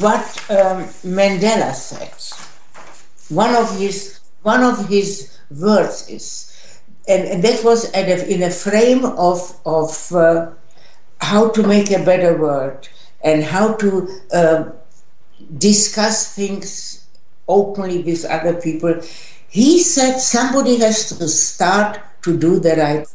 [0.00, 2.12] what um, Mandela said.
[3.28, 8.50] One of his one of his words is, and, and that was a, in a
[8.50, 10.50] frame of of uh,
[11.20, 12.88] how to make a better world
[13.24, 14.64] and how to uh,
[15.58, 17.06] discuss things
[17.48, 19.00] openly with other people.
[19.48, 23.06] He said somebody has to start to do the right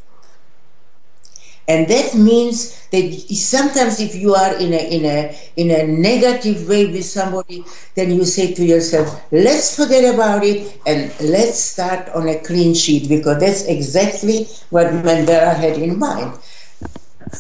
[1.68, 6.68] and that means that sometimes if you are in a in a in a negative
[6.68, 7.64] way with somebody
[7.96, 12.74] then you say to yourself let's forget about it and let's start on a clean
[12.74, 16.34] sheet because that's exactly what mandela had in mind.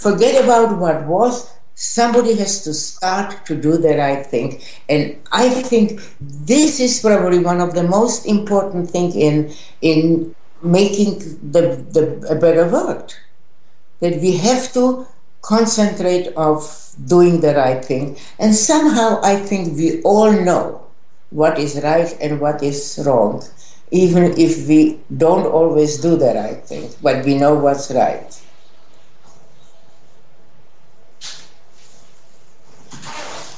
[0.02, 4.60] Forget about what was somebody has to start to do the right thing.
[4.90, 11.20] And i think this is probably one of the most important thing in in making
[11.52, 11.62] the,
[11.96, 13.16] the a better world
[14.00, 15.08] that we have to
[15.42, 16.62] concentrate of
[17.06, 18.18] doing the right thing.
[18.40, 20.86] And somehow I think we all know
[21.30, 23.44] what is right and what is wrong,
[23.92, 28.28] even if we don't always do the right thing, but we know what's right.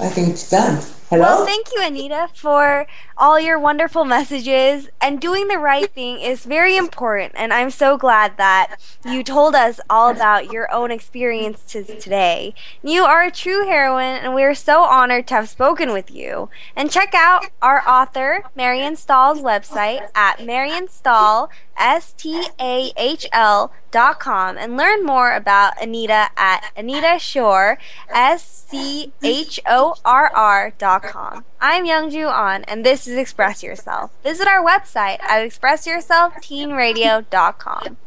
[0.02, 0.82] I think it's done.
[1.10, 1.24] Hello?
[1.24, 2.88] Well, thank you, Anita, for
[3.20, 4.90] all your wonderful messages.
[5.02, 7.34] And doing the right thing is very important.
[7.36, 12.56] And I'm so glad that you told us all about your own experiences today.
[12.82, 16.50] You are a true heroine, and we are so honored to have spoken with you.
[16.76, 23.26] And check out our author, Marion Stahl's website at Marion Stahl, S T A H
[23.32, 27.78] L dot com and learn more about Anita at Anita Schorr,
[28.10, 31.46] S C H O R R dot com.
[31.62, 34.12] I'm Youngjoo Ahn, and this is Express Yourself.
[34.24, 37.98] Visit our website at expressyourselfteenradio.com.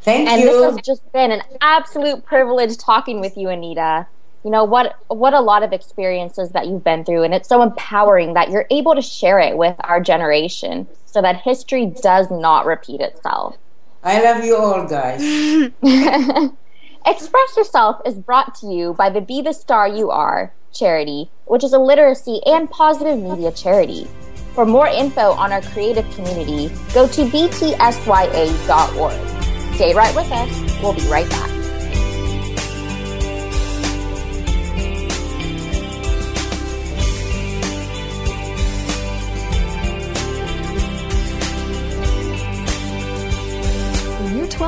[0.00, 0.48] Thank and you.
[0.48, 4.08] And this has just been an absolute privilege talking with you, Anita.
[4.44, 7.60] You know what what a lot of experiences that you've been through and it's so
[7.60, 12.64] empowering that you're able to share it with our generation so that history does not
[12.66, 13.56] repeat itself.
[14.02, 15.20] I love you all guys.
[17.06, 21.64] Express Yourself is brought to you by the Be the Star You Are charity, which
[21.64, 24.06] is a literacy and positive media charity.
[24.54, 29.14] For more info on our creative community, go to btsya.org.
[29.74, 30.82] Stay right with us.
[30.82, 31.57] We'll be right back.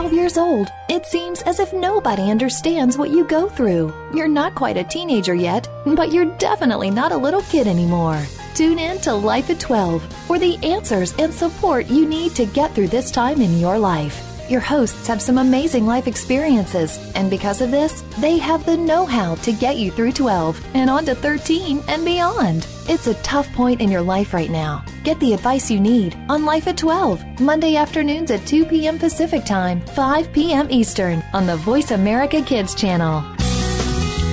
[0.00, 3.92] 12 years old, it seems as if nobody understands what you go through.
[4.14, 8.18] You're not quite a teenager yet, but you're definitely not a little kid anymore.
[8.54, 12.74] Tune in to Life at 12 for the answers and support you need to get
[12.74, 14.29] through this time in your life.
[14.50, 19.06] Your hosts have some amazing life experiences, and because of this, they have the know
[19.06, 22.66] how to get you through 12 and on to 13 and beyond.
[22.88, 24.84] It's a tough point in your life right now.
[25.04, 28.98] Get the advice you need on Life at 12, Monday afternoons at 2 p.m.
[28.98, 30.66] Pacific Time, 5 p.m.
[30.68, 33.22] Eastern on the Voice America Kids channel.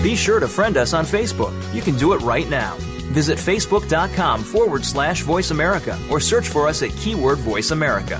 [0.02, 1.54] Be sure to friend us on Facebook.
[1.76, 2.76] You can do it right now.
[3.14, 8.20] Visit facebook.com forward slash voice America or search for us at keyword voice America.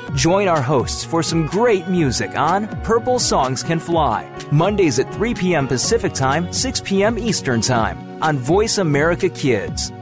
[0.15, 5.33] Join our hosts for some great music on Purple Songs Can Fly, Mondays at 3
[5.33, 5.69] p.m.
[5.69, 7.17] Pacific Time, 6 p.m.
[7.17, 9.93] Eastern Time on Voice America Kids.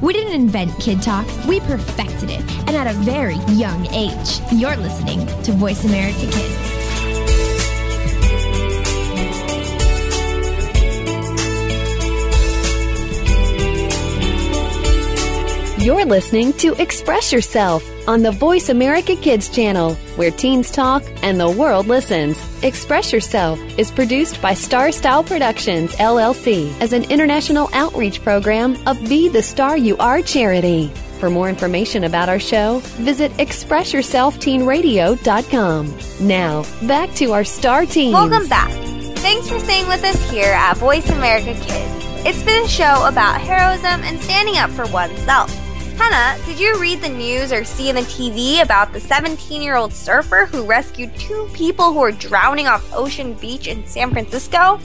[0.00, 4.40] We didn't invent Kid Talk, we perfected it, and at a very young age.
[4.50, 6.71] You're listening to Voice America Kids.
[15.82, 21.40] You're listening to Express Yourself on the Voice America Kids channel, where teens talk and
[21.40, 22.38] the world listens.
[22.62, 28.96] Express Yourself is produced by Star Style Productions, LLC, as an international outreach program of
[29.08, 30.86] Be the Star You Are charity.
[31.18, 35.98] For more information about our show, visit ExpressYourselfTeenRadio.com.
[36.20, 38.14] Now, back to our star teams.
[38.14, 38.70] Welcome back.
[39.18, 41.90] Thanks for staying with us here at Voice America Kids.
[42.24, 45.52] It's been a show about heroism and standing up for oneself.
[45.96, 49.76] Henna, did you read the news or see in the TV about the 17 year
[49.76, 54.80] old surfer who rescued two people who were drowning off Ocean Beach in San Francisco?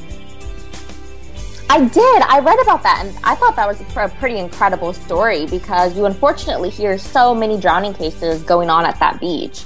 [1.69, 2.21] I did.
[2.23, 6.05] I read about that, and I thought that was a pretty incredible story because you
[6.05, 9.63] unfortunately hear so many drowning cases going on at that beach.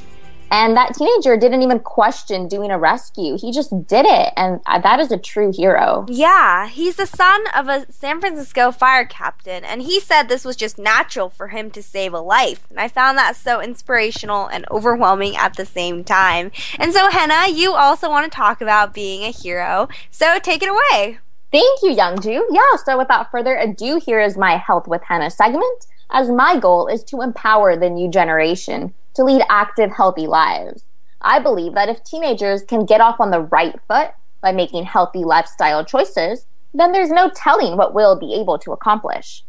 [0.52, 3.38] And that teenager didn't even question doing a rescue.
[3.38, 4.34] He just did it.
[4.36, 6.06] And that is a true hero.
[6.10, 9.64] Yeah, he's the son of a San Francisco fire captain.
[9.64, 12.68] And he said this was just natural for him to save a life.
[12.70, 16.52] And I found that so inspirational and overwhelming at the same time.
[16.78, 19.88] And so, Henna, you also want to talk about being a hero.
[20.10, 21.20] So take it away.
[21.52, 22.42] Thank you, Youngjoo.
[22.52, 26.88] Yeah, so without further ado, here is my Health with Henna segment, as my goal
[26.88, 30.86] is to empower the new generation to lead active, healthy lives.
[31.22, 35.24] I believe that if teenagers can get off on the right foot by making healthy
[35.24, 39.44] lifestyle choices, then there's no telling what we'll be able to accomplish.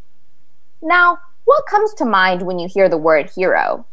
[0.83, 3.87] Now, what comes to mind when you hear the word hero?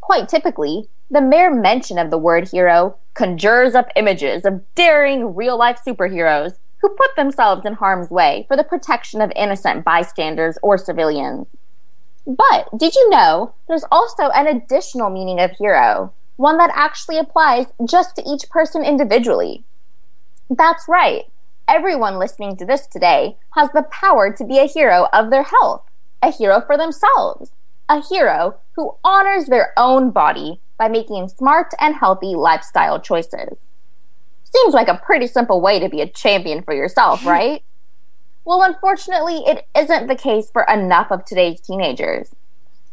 [0.00, 5.58] Quite typically, the mere mention of the word hero conjures up images of daring real
[5.58, 10.78] life superheroes who put themselves in harm's way for the protection of innocent bystanders or
[10.78, 11.46] civilians.
[12.30, 17.66] But did you know there's also an additional meaning of hero, one that actually applies
[17.84, 19.64] just to each person individually?
[20.48, 21.24] That's right.
[21.66, 25.82] Everyone listening to this today has the power to be a hero of their health,
[26.22, 27.50] a hero for themselves,
[27.88, 33.58] a hero who honors their own body by making smart and healthy lifestyle choices.
[34.44, 37.64] Seems like a pretty simple way to be a champion for yourself, right?
[38.44, 42.34] Well, unfortunately, it isn't the case for enough of today's teenagers.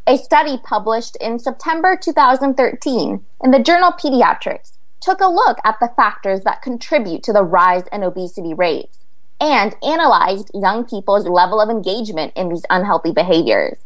[0.06, 5.92] A study published in September 2013 in the journal Pediatrics took a look at the
[5.96, 9.00] factors that contribute to the rise in obesity rates
[9.40, 13.78] and analyzed young people's level of engagement in these unhealthy behaviors.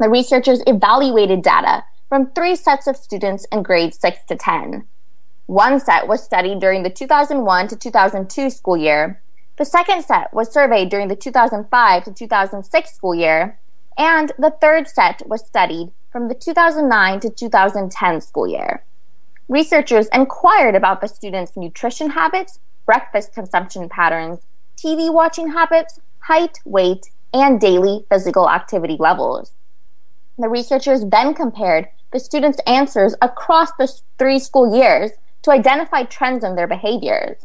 [0.00, 4.86] The researchers evaluated data from three sets of students in grades 6 to 10.
[5.46, 9.20] One set was studied during the 2001 to 2002 school year,
[9.56, 13.58] the second set was surveyed during the 2005 to 2006 school year,
[13.96, 18.84] and the third set was studied from the 2009 to 2010 school year.
[19.48, 24.40] Researchers inquired about the students' nutrition habits, breakfast consumption patterns,
[24.76, 29.52] TV watching habits, height, weight, and daily physical activity levels.
[30.38, 36.42] The researchers then compared the students' answers across the three school years to identify trends
[36.42, 37.44] in their behaviors.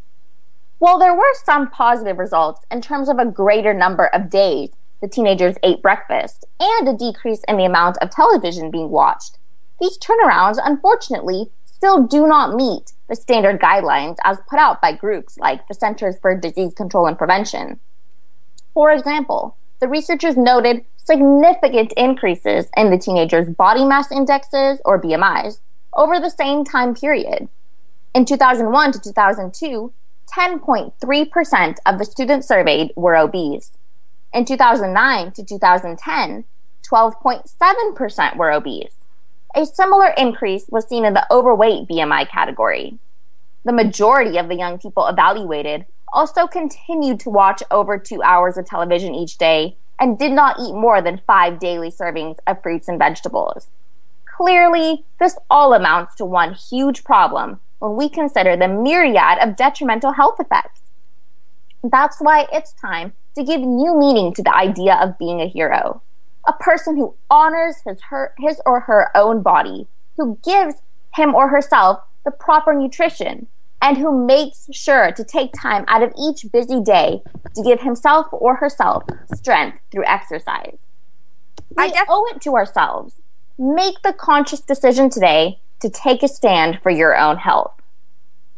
[0.80, 4.70] While there were some positive results in terms of a greater number of days
[5.02, 9.38] the teenagers ate breakfast and a decrease in the amount of television being watched,
[9.82, 15.38] these turnarounds unfortunately still do not meet the standard guidelines as put out by groups
[15.38, 17.82] like the Centers for Disease Control and Prevention.
[18.74, 25.60] For example, the researchers noted significant increases in the teenagers' body mass indexes or BMIs
[25.94, 27.50] over the same time period.
[28.16, 29.94] In 2001 to 2002,
[30.36, 33.78] 10.3% of the students surveyed were obese.
[34.34, 36.46] In 2009 to 2010,
[36.90, 38.96] 12.7% were obese.
[39.56, 43.00] A similar increase was seen in the overweight BMI category.
[43.66, 48.66] The majority of the young people evaluated also continued to watch over two hours of
[48.66, 52.98] television each day and did not eat more than five daily servings of fruits and
[52.98, 53.68] vegetables.
[54.26, 60.14] Clearly, this all amounts to one huge problem when we consider the myriad of detrimental
[60.14, 60.82] health effects.
[61.84, 66.02] That's why it's time to give new meaning to the idea of being a hero.
[66.46, 70.76] A person who honors his, her, his or her own body, who gives
[71.16, 73.48] him or herself the proper nutrition,
[73.82, 77.22] and who makes sure to take time out of each busy day
[77.56, 79.04] to give himself or herself
[79.34, 80.78] strength through exercise.
[81.78, 83.22] We def- owe it to ourselves.
[83.58, 87.74] Make the conscious decision today to take a stand for your own health.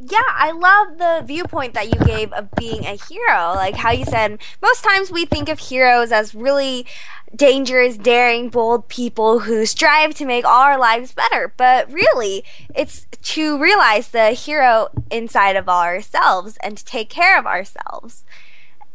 [0.04, 3.54] Yeah, I love the viewpoint that you gave of being a hero.
[3.54, 6.88] Like how you said, most times we think of heroes as really
[7.36, 11.54] dangerous, daring, bold people who strive to make all our lives better.
[11.56, 12.44] But really,
[12.74, 18.26] it's to realize the hero inside of ourselves and to take care of ourselves.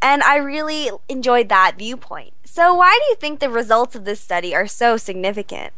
[0.03, 2.35] And I really enjoyed that viewpoint.
[2.45, 5.73] So, why do you think the results of this study are so significant?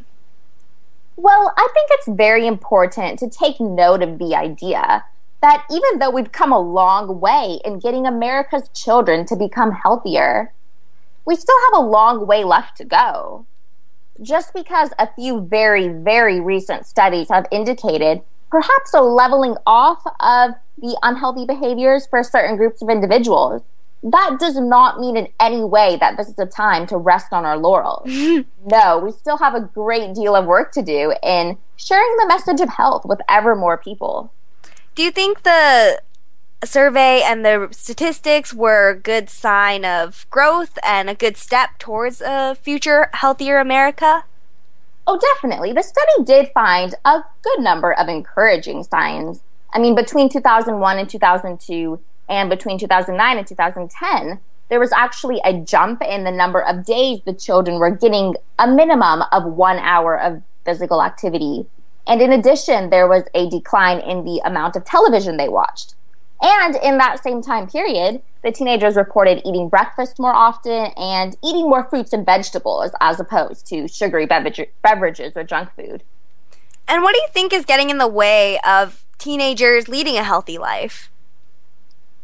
[1.21, 5.05] Well, I think it's very important to take note of the idea
[5.43, 10.53] that even though we've come a long way in getting America's children to become healthier,
[11.27, 13.47] we still have a long way left to go.
[14.23, 20.53] Just because a few very, very recent studies have indicated perhaps a leveling off of
[20.81, 23.63] the unhealthy behaviors for certain groups of individuals,
[24.03, 27.45] that does not mean in any way that this is a time to rest on
[27.45, 28.09] our laurels.
[28.19, 28.41] Hmm.
[28.67, 32.61] no, we still have a great deal of work to do in sharing the message
[32.61, 34.33] of health with ever more people.
[34.95, 36.03] Do you think the
[36.65, 42.21] survey and the statistics were a good sign of growth and a good step towards
[42.21, 44.25] a future healthier America?
[45.07, 45.73] Oh, definitely.
[45.73, 49.43] The study did find a good number of encouraging signs.
[49.73, 55.55] I mean, between 2001 and 2002, and between 2009 and 2010, there was actually a
[55.55, 60.19] jump in the number of days the children were getting a minimum of one hour
[60.19, 61.67] of physical activity.
[62.07, 65.95] And in addition, there was a decline in the amount of television they watched.
[66.41, 71.69] And in that same time period, the teenagers reported eating breakfast more often and eating
[71.69, 76.05] more fruits and vegetables as opposed to sugary beverage- beverages or junk food.
[76.87, 80.59] And what do you think is getting in the way of teenagers leading a healthy
[80.59, 81.11] life?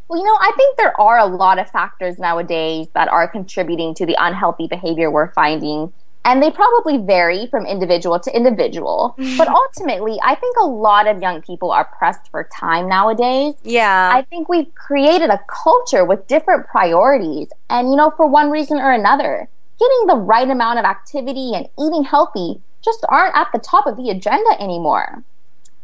[0.08, 3.94] Well, you know, I think there are a lot of factors nowadays that are contributing
[3.94, 5.92] to the unhealthy behavior we're finding
[6.24, 9.14] and they probably vary from individual to individual.
[9.38, 13.54] but ultimately, I think a lot of young people are pressed for time nowadays.
[13.62, 14.10] Yeah.
[14.12, 17.48] I think we've created a culture with different priorities.
[17.68, 19.48] And, you know, for one reason or another,
[19.78, 23.96] getting the right amount of activity and eating healthy just aren't at the top of
[23.96, 25.24] the agenda anymore.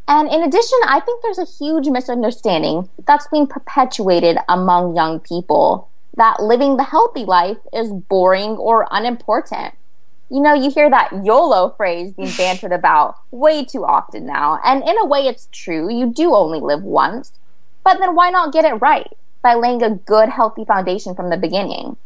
[0.09, 5.89] And in addition, I think there's a huge misunderstanding that's being perpetuated among young people
[6.17, 9.75] that living the healthy life is boring or unimportant
[10.31, 14.61] you know, you hear that YOLO phrase being bantered about way too often now.
[14.65, 15.93] And in a way, it's true.
[15.93, 17.39] You do only live once.
[17.85, 19.11] But then why not get it right
[19.43, 21.97] by laying a good, healthy foundation from the beginning?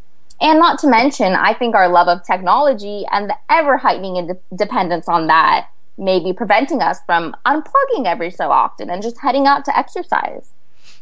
[0.40, 5.08] And not to mention, I think our love of technology and the ever heightening dependence
[5.08, 9.64] on that may be preventing us from unplugging every so often and just heading out
[9.64, 10.52] to exercise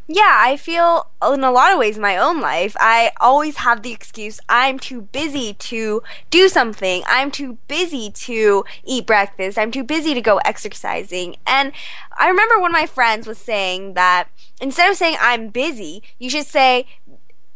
[0.09, 3.93] yeah, I feel in a lot of ways my own life, I always have the
[3.93, 7.03] excuse I'm too busy to do something.
[7.07, 9.59] I'm too busy to eat breakfast.
[9.59, 11.37] I'm too busy to go exercising.
[11.47, 11.73] And
[12.19, 14.29] I remember one of my friends was saying that
[14.61, 16.87] instead of saying I'm busy, you should say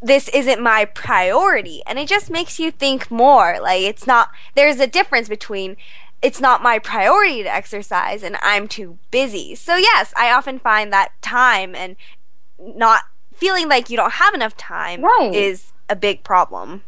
[0.01, 1.82] this isn't my priority.
[1.84, 3.59] And it just makes you think more.
[3.61, 5.76] Like it's not there's a difference between
[6.22, 9.54] it's not my priority to exercise and I'm too busy.
[9.54, 11.96] So yes, I often find that time and
[12.58, 13.02] not
[13.34, 15.34] feeling like you don't have enough time right.
[15.34, 16.82] is a big problem.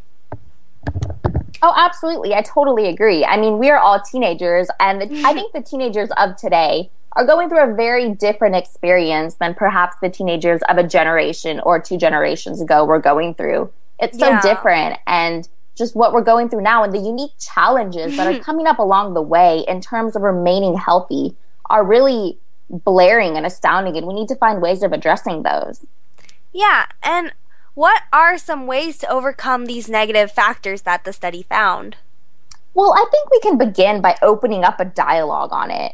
[1.61, 2.33] Oh, absolutely.
[2.33, 3.25] I totally agree.
[3.25, 7.25] I mean, we are all teenagers, and the, I think the teenagers of today are
[7.25, 11.97] going through a very different experience than perhaps the teenagers of a generation or two
[11.97, 13.71] generations ago were going through.
[13.99, 14.41] It's so yeah.
[14.41, 15.47] different, and
[15.79, 19.15] just what we're going through now and the unique challenges that are coming up along
[19.15, 21.35] the way in terms of remaining healthy
[21.69, 22.37] are really
[22.69, 25.85] blaring and astounding, and we need to find ways of addressing those.
[26.53, 27.33] Yeah, and
[27.73, 31.97] what are some ways to overcome these negative factors that the study found?
[32.73, 35.93] Well, I think we can begin by opening up a dialogue on it.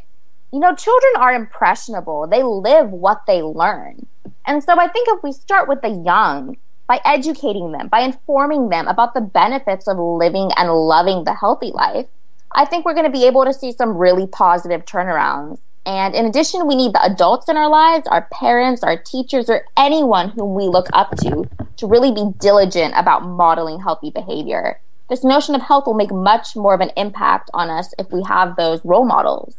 [0.52, 4.06] You know, children are impressionable, they live what they learn.
[4.44, 6.56] And so I think if we start with the young,
[6.86, 11.72] by educating them, by informing them about the benefits of living and loving the healthy
[11.72, 12.06] life,
[12.52, 15.58] I think we're going to be able to see some really positive turnarounds.
[15.84, 19.64] And in addition, we need the adults in our lives, our parents, our teachers, or
[19.76, 24.80] anyone whom we look up to, to really be diligent about modeling healthy behavior.
[25.08, 28.22] This notion of health will make much more of an impact on us if we
[28.24, 29.54] have those role models.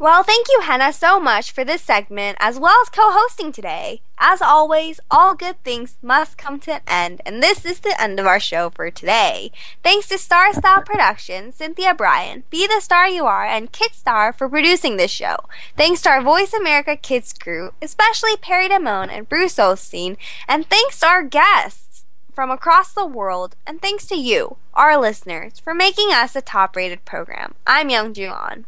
[0.00, 4.00] Well, thank you, Henna, so much for this segment as well as co hosting today.
[4.16, 8.18] As always, all good things must come to an end, and this is the end
[8.18, 9.52] of our show for today.
[9.82, 14.48] Thanks to Star Style Productions, Cynthia Bryan, Be the Star You Are, and Kidstar for
[14.48, 15.36] producing this show.
[15.76, 20.16] Thanks to our Voice America Kids crew, especially Perry Damone and Bruce Osteen,
[20.48, 25.58] and thanks to our guests from across the world, and thanks to you, our listeners,
[25.58, 27.54] for making us a top rated program.
[27.66, 28.64] I'm Youngjoo Ahn.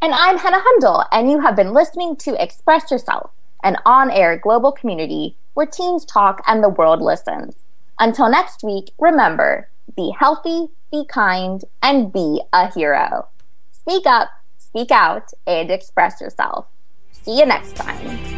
[0.00, 3.32] And I'm Henna Hundal, and you have been listening to Express Yourself,
[3.64, 7.56] an on air global community where teens talk and the world listens.
[7.98, 13.26] Until next week, remember be healthy, be kind, and be a hero.
[13.72, 14.28] Speak up,
[14.58, 16.66] speak out, and express yourself.
[17.10, 18.37] See you next time.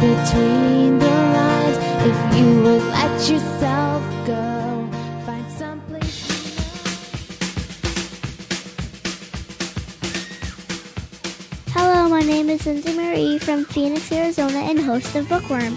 [0.00, 1.76] between the lines
[2.08, 4.88] if you would let yourself go.
[5.26, 6.26] Find someplace.
[11.68, 15.76] Hello, my name is Lindsay Marie from Phoenix, Arizona, and host of Bookworm.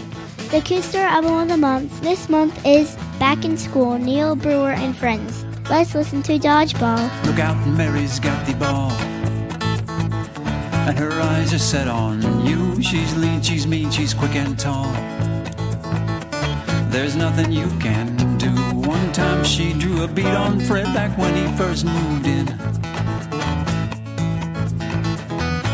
[0.52, 4.72] The Kid Star album of the month this month is Back in School, Neil Brewer
[4.72, 5.44] and Friends.
[5.70, 7.26] Let's listen to Dodgeball.
[7.26, 9.23] Look out, Mary's got the ball.
[10.86, 12.82] And her eyes are set on you.
[12.82, 14.92] She's lean, she's mean, she's quick and tall.
[16.92, 18.52] There's nothing you can do.
[18.88, 22.48] One time she drew a beat on Fred back when he first moved in.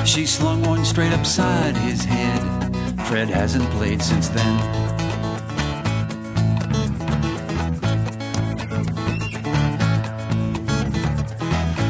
[0.05, 2.41] She slung one straight upside his head.
[3.07, 4.55] Fred hasn't played since then.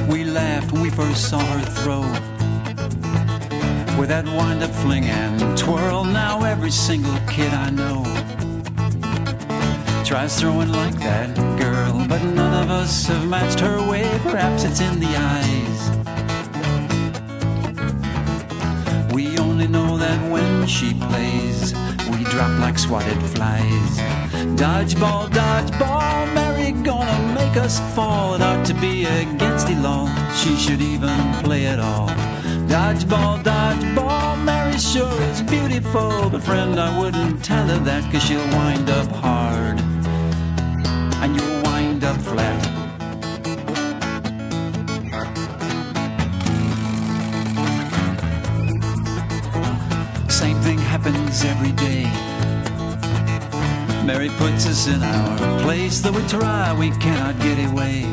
[0.07, 2.38] We laughed when we first saw her throw.
[3.99, 8.05] With that wind up fling and twirl, now every single kid I know
[10.05, 14.09] tries throwing like that girl, but none of us have matched her way.
[14.23, 15.81] Perhaps it's in the eyes.
[19.13, 21.73] We only know that when she plays,
[22.09, 23.99] we drop like swatted flies.
[24.57, 28.33] Dodgeball, dodgeball, Mary gonna make us fall.
[28.35, 30.07] It ought to be against the law.
[30.33, 32.09] She should even play it all.
[32.69, 36.29] Dodgeball, dodgeball, Mary sure is beautiful.
[36.29, 39.79] But friend, I wouldn't tell her that, cause she'll wind up hard.
[41.21, 42.61] And you'll wind up flat.
[50.29, 52.03] Same thing happens every day.
[54.05, 58.03] Mary puts us in our place, though we try, we cannot get away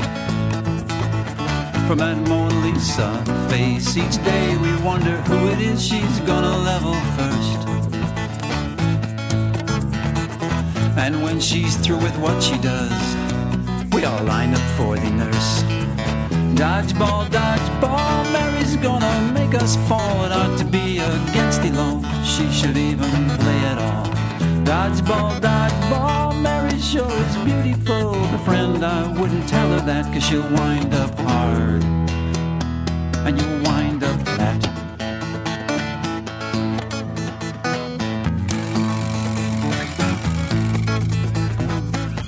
[1.87, 2.17] from that
[2.77, 3.97] Lisa face.
[3.97, 7.61] Each day we wonder who it is she's gonna level first.
[10.99, 12.93] And when she's through with what she does,
[13.95, 15.63] we all line up for the nurse.
[16.61, 20.27] Dodgeball, dodgeball, Mary's gonna make us fall.
[20.27, 22.03] It ought to be against the law.
[22.25, 23.11] She should even
[23.43, 24.07] play it all.
[24.71, 28.13] Dodgeball, dodgeball, Mary sure is beautiful.
[28.31, 32.06] But friend, I wouldn't tell her that, cause she'll wind up hard.
[33.27, 34.63] And you'll wind up flat.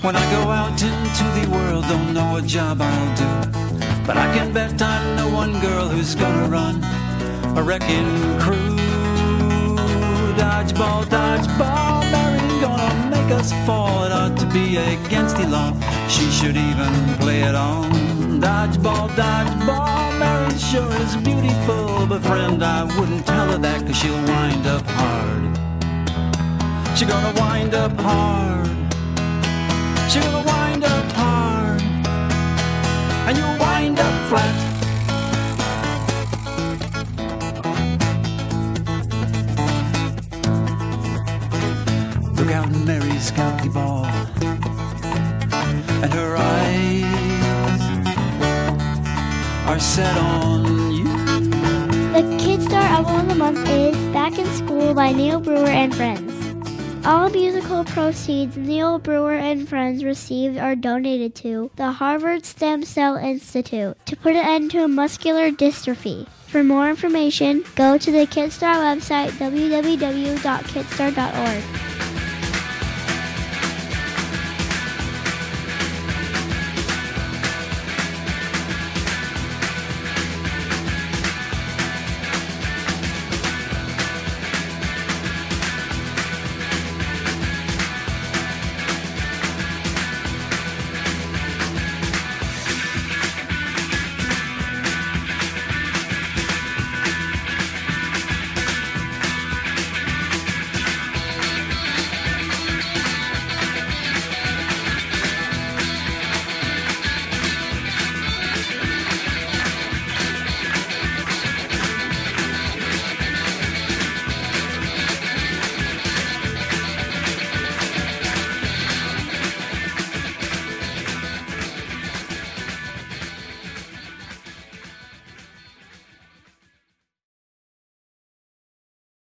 [0.03, 3.51] When I go out into the world, don't know what job I'll do.
[4.05, 6.83] But I can bet I know one girl who's gonna run
[7.57, 8.75] a wrecking crew.
[10.35, 14.03] Dodgeball, dodgeball, Mary gonna make us fall.
[14.03, 15.73] It ought to be against the law.
[16.09, 18.18] She should even play it on.
[18.41, 22.07] Dodgeball, dodgeball, Mary sure is beautiful.
[22.07, 25.59] But friend, I wouldn't tell her that, cause she'll wind up hard.
[26.97, 28.69] She gonna wind up hard.
[30.09, 31.83] She gonna wind up hard.
[33.27, 34.55] And you'll wind up flat.
[42.37, 44.07] Look out, Mary's got ball.
[46.03, 47.18] And her eyes
[49.69, 51.05] are set on you.
[51.05, 55.95] The Kid Star album of the month is Back in School by Neil Brewer and
[55.95, 56.33] Friends.
[57.05, 63.17] All musical proceeds Neil Brewer and Friends received are donated to the Harvard Stem Cell
[63.17, 66.27] Institute to put an end to muscular dystrophy.
[66.47, 71.98] For more information, go to the Kidstar website www.kidstar.org.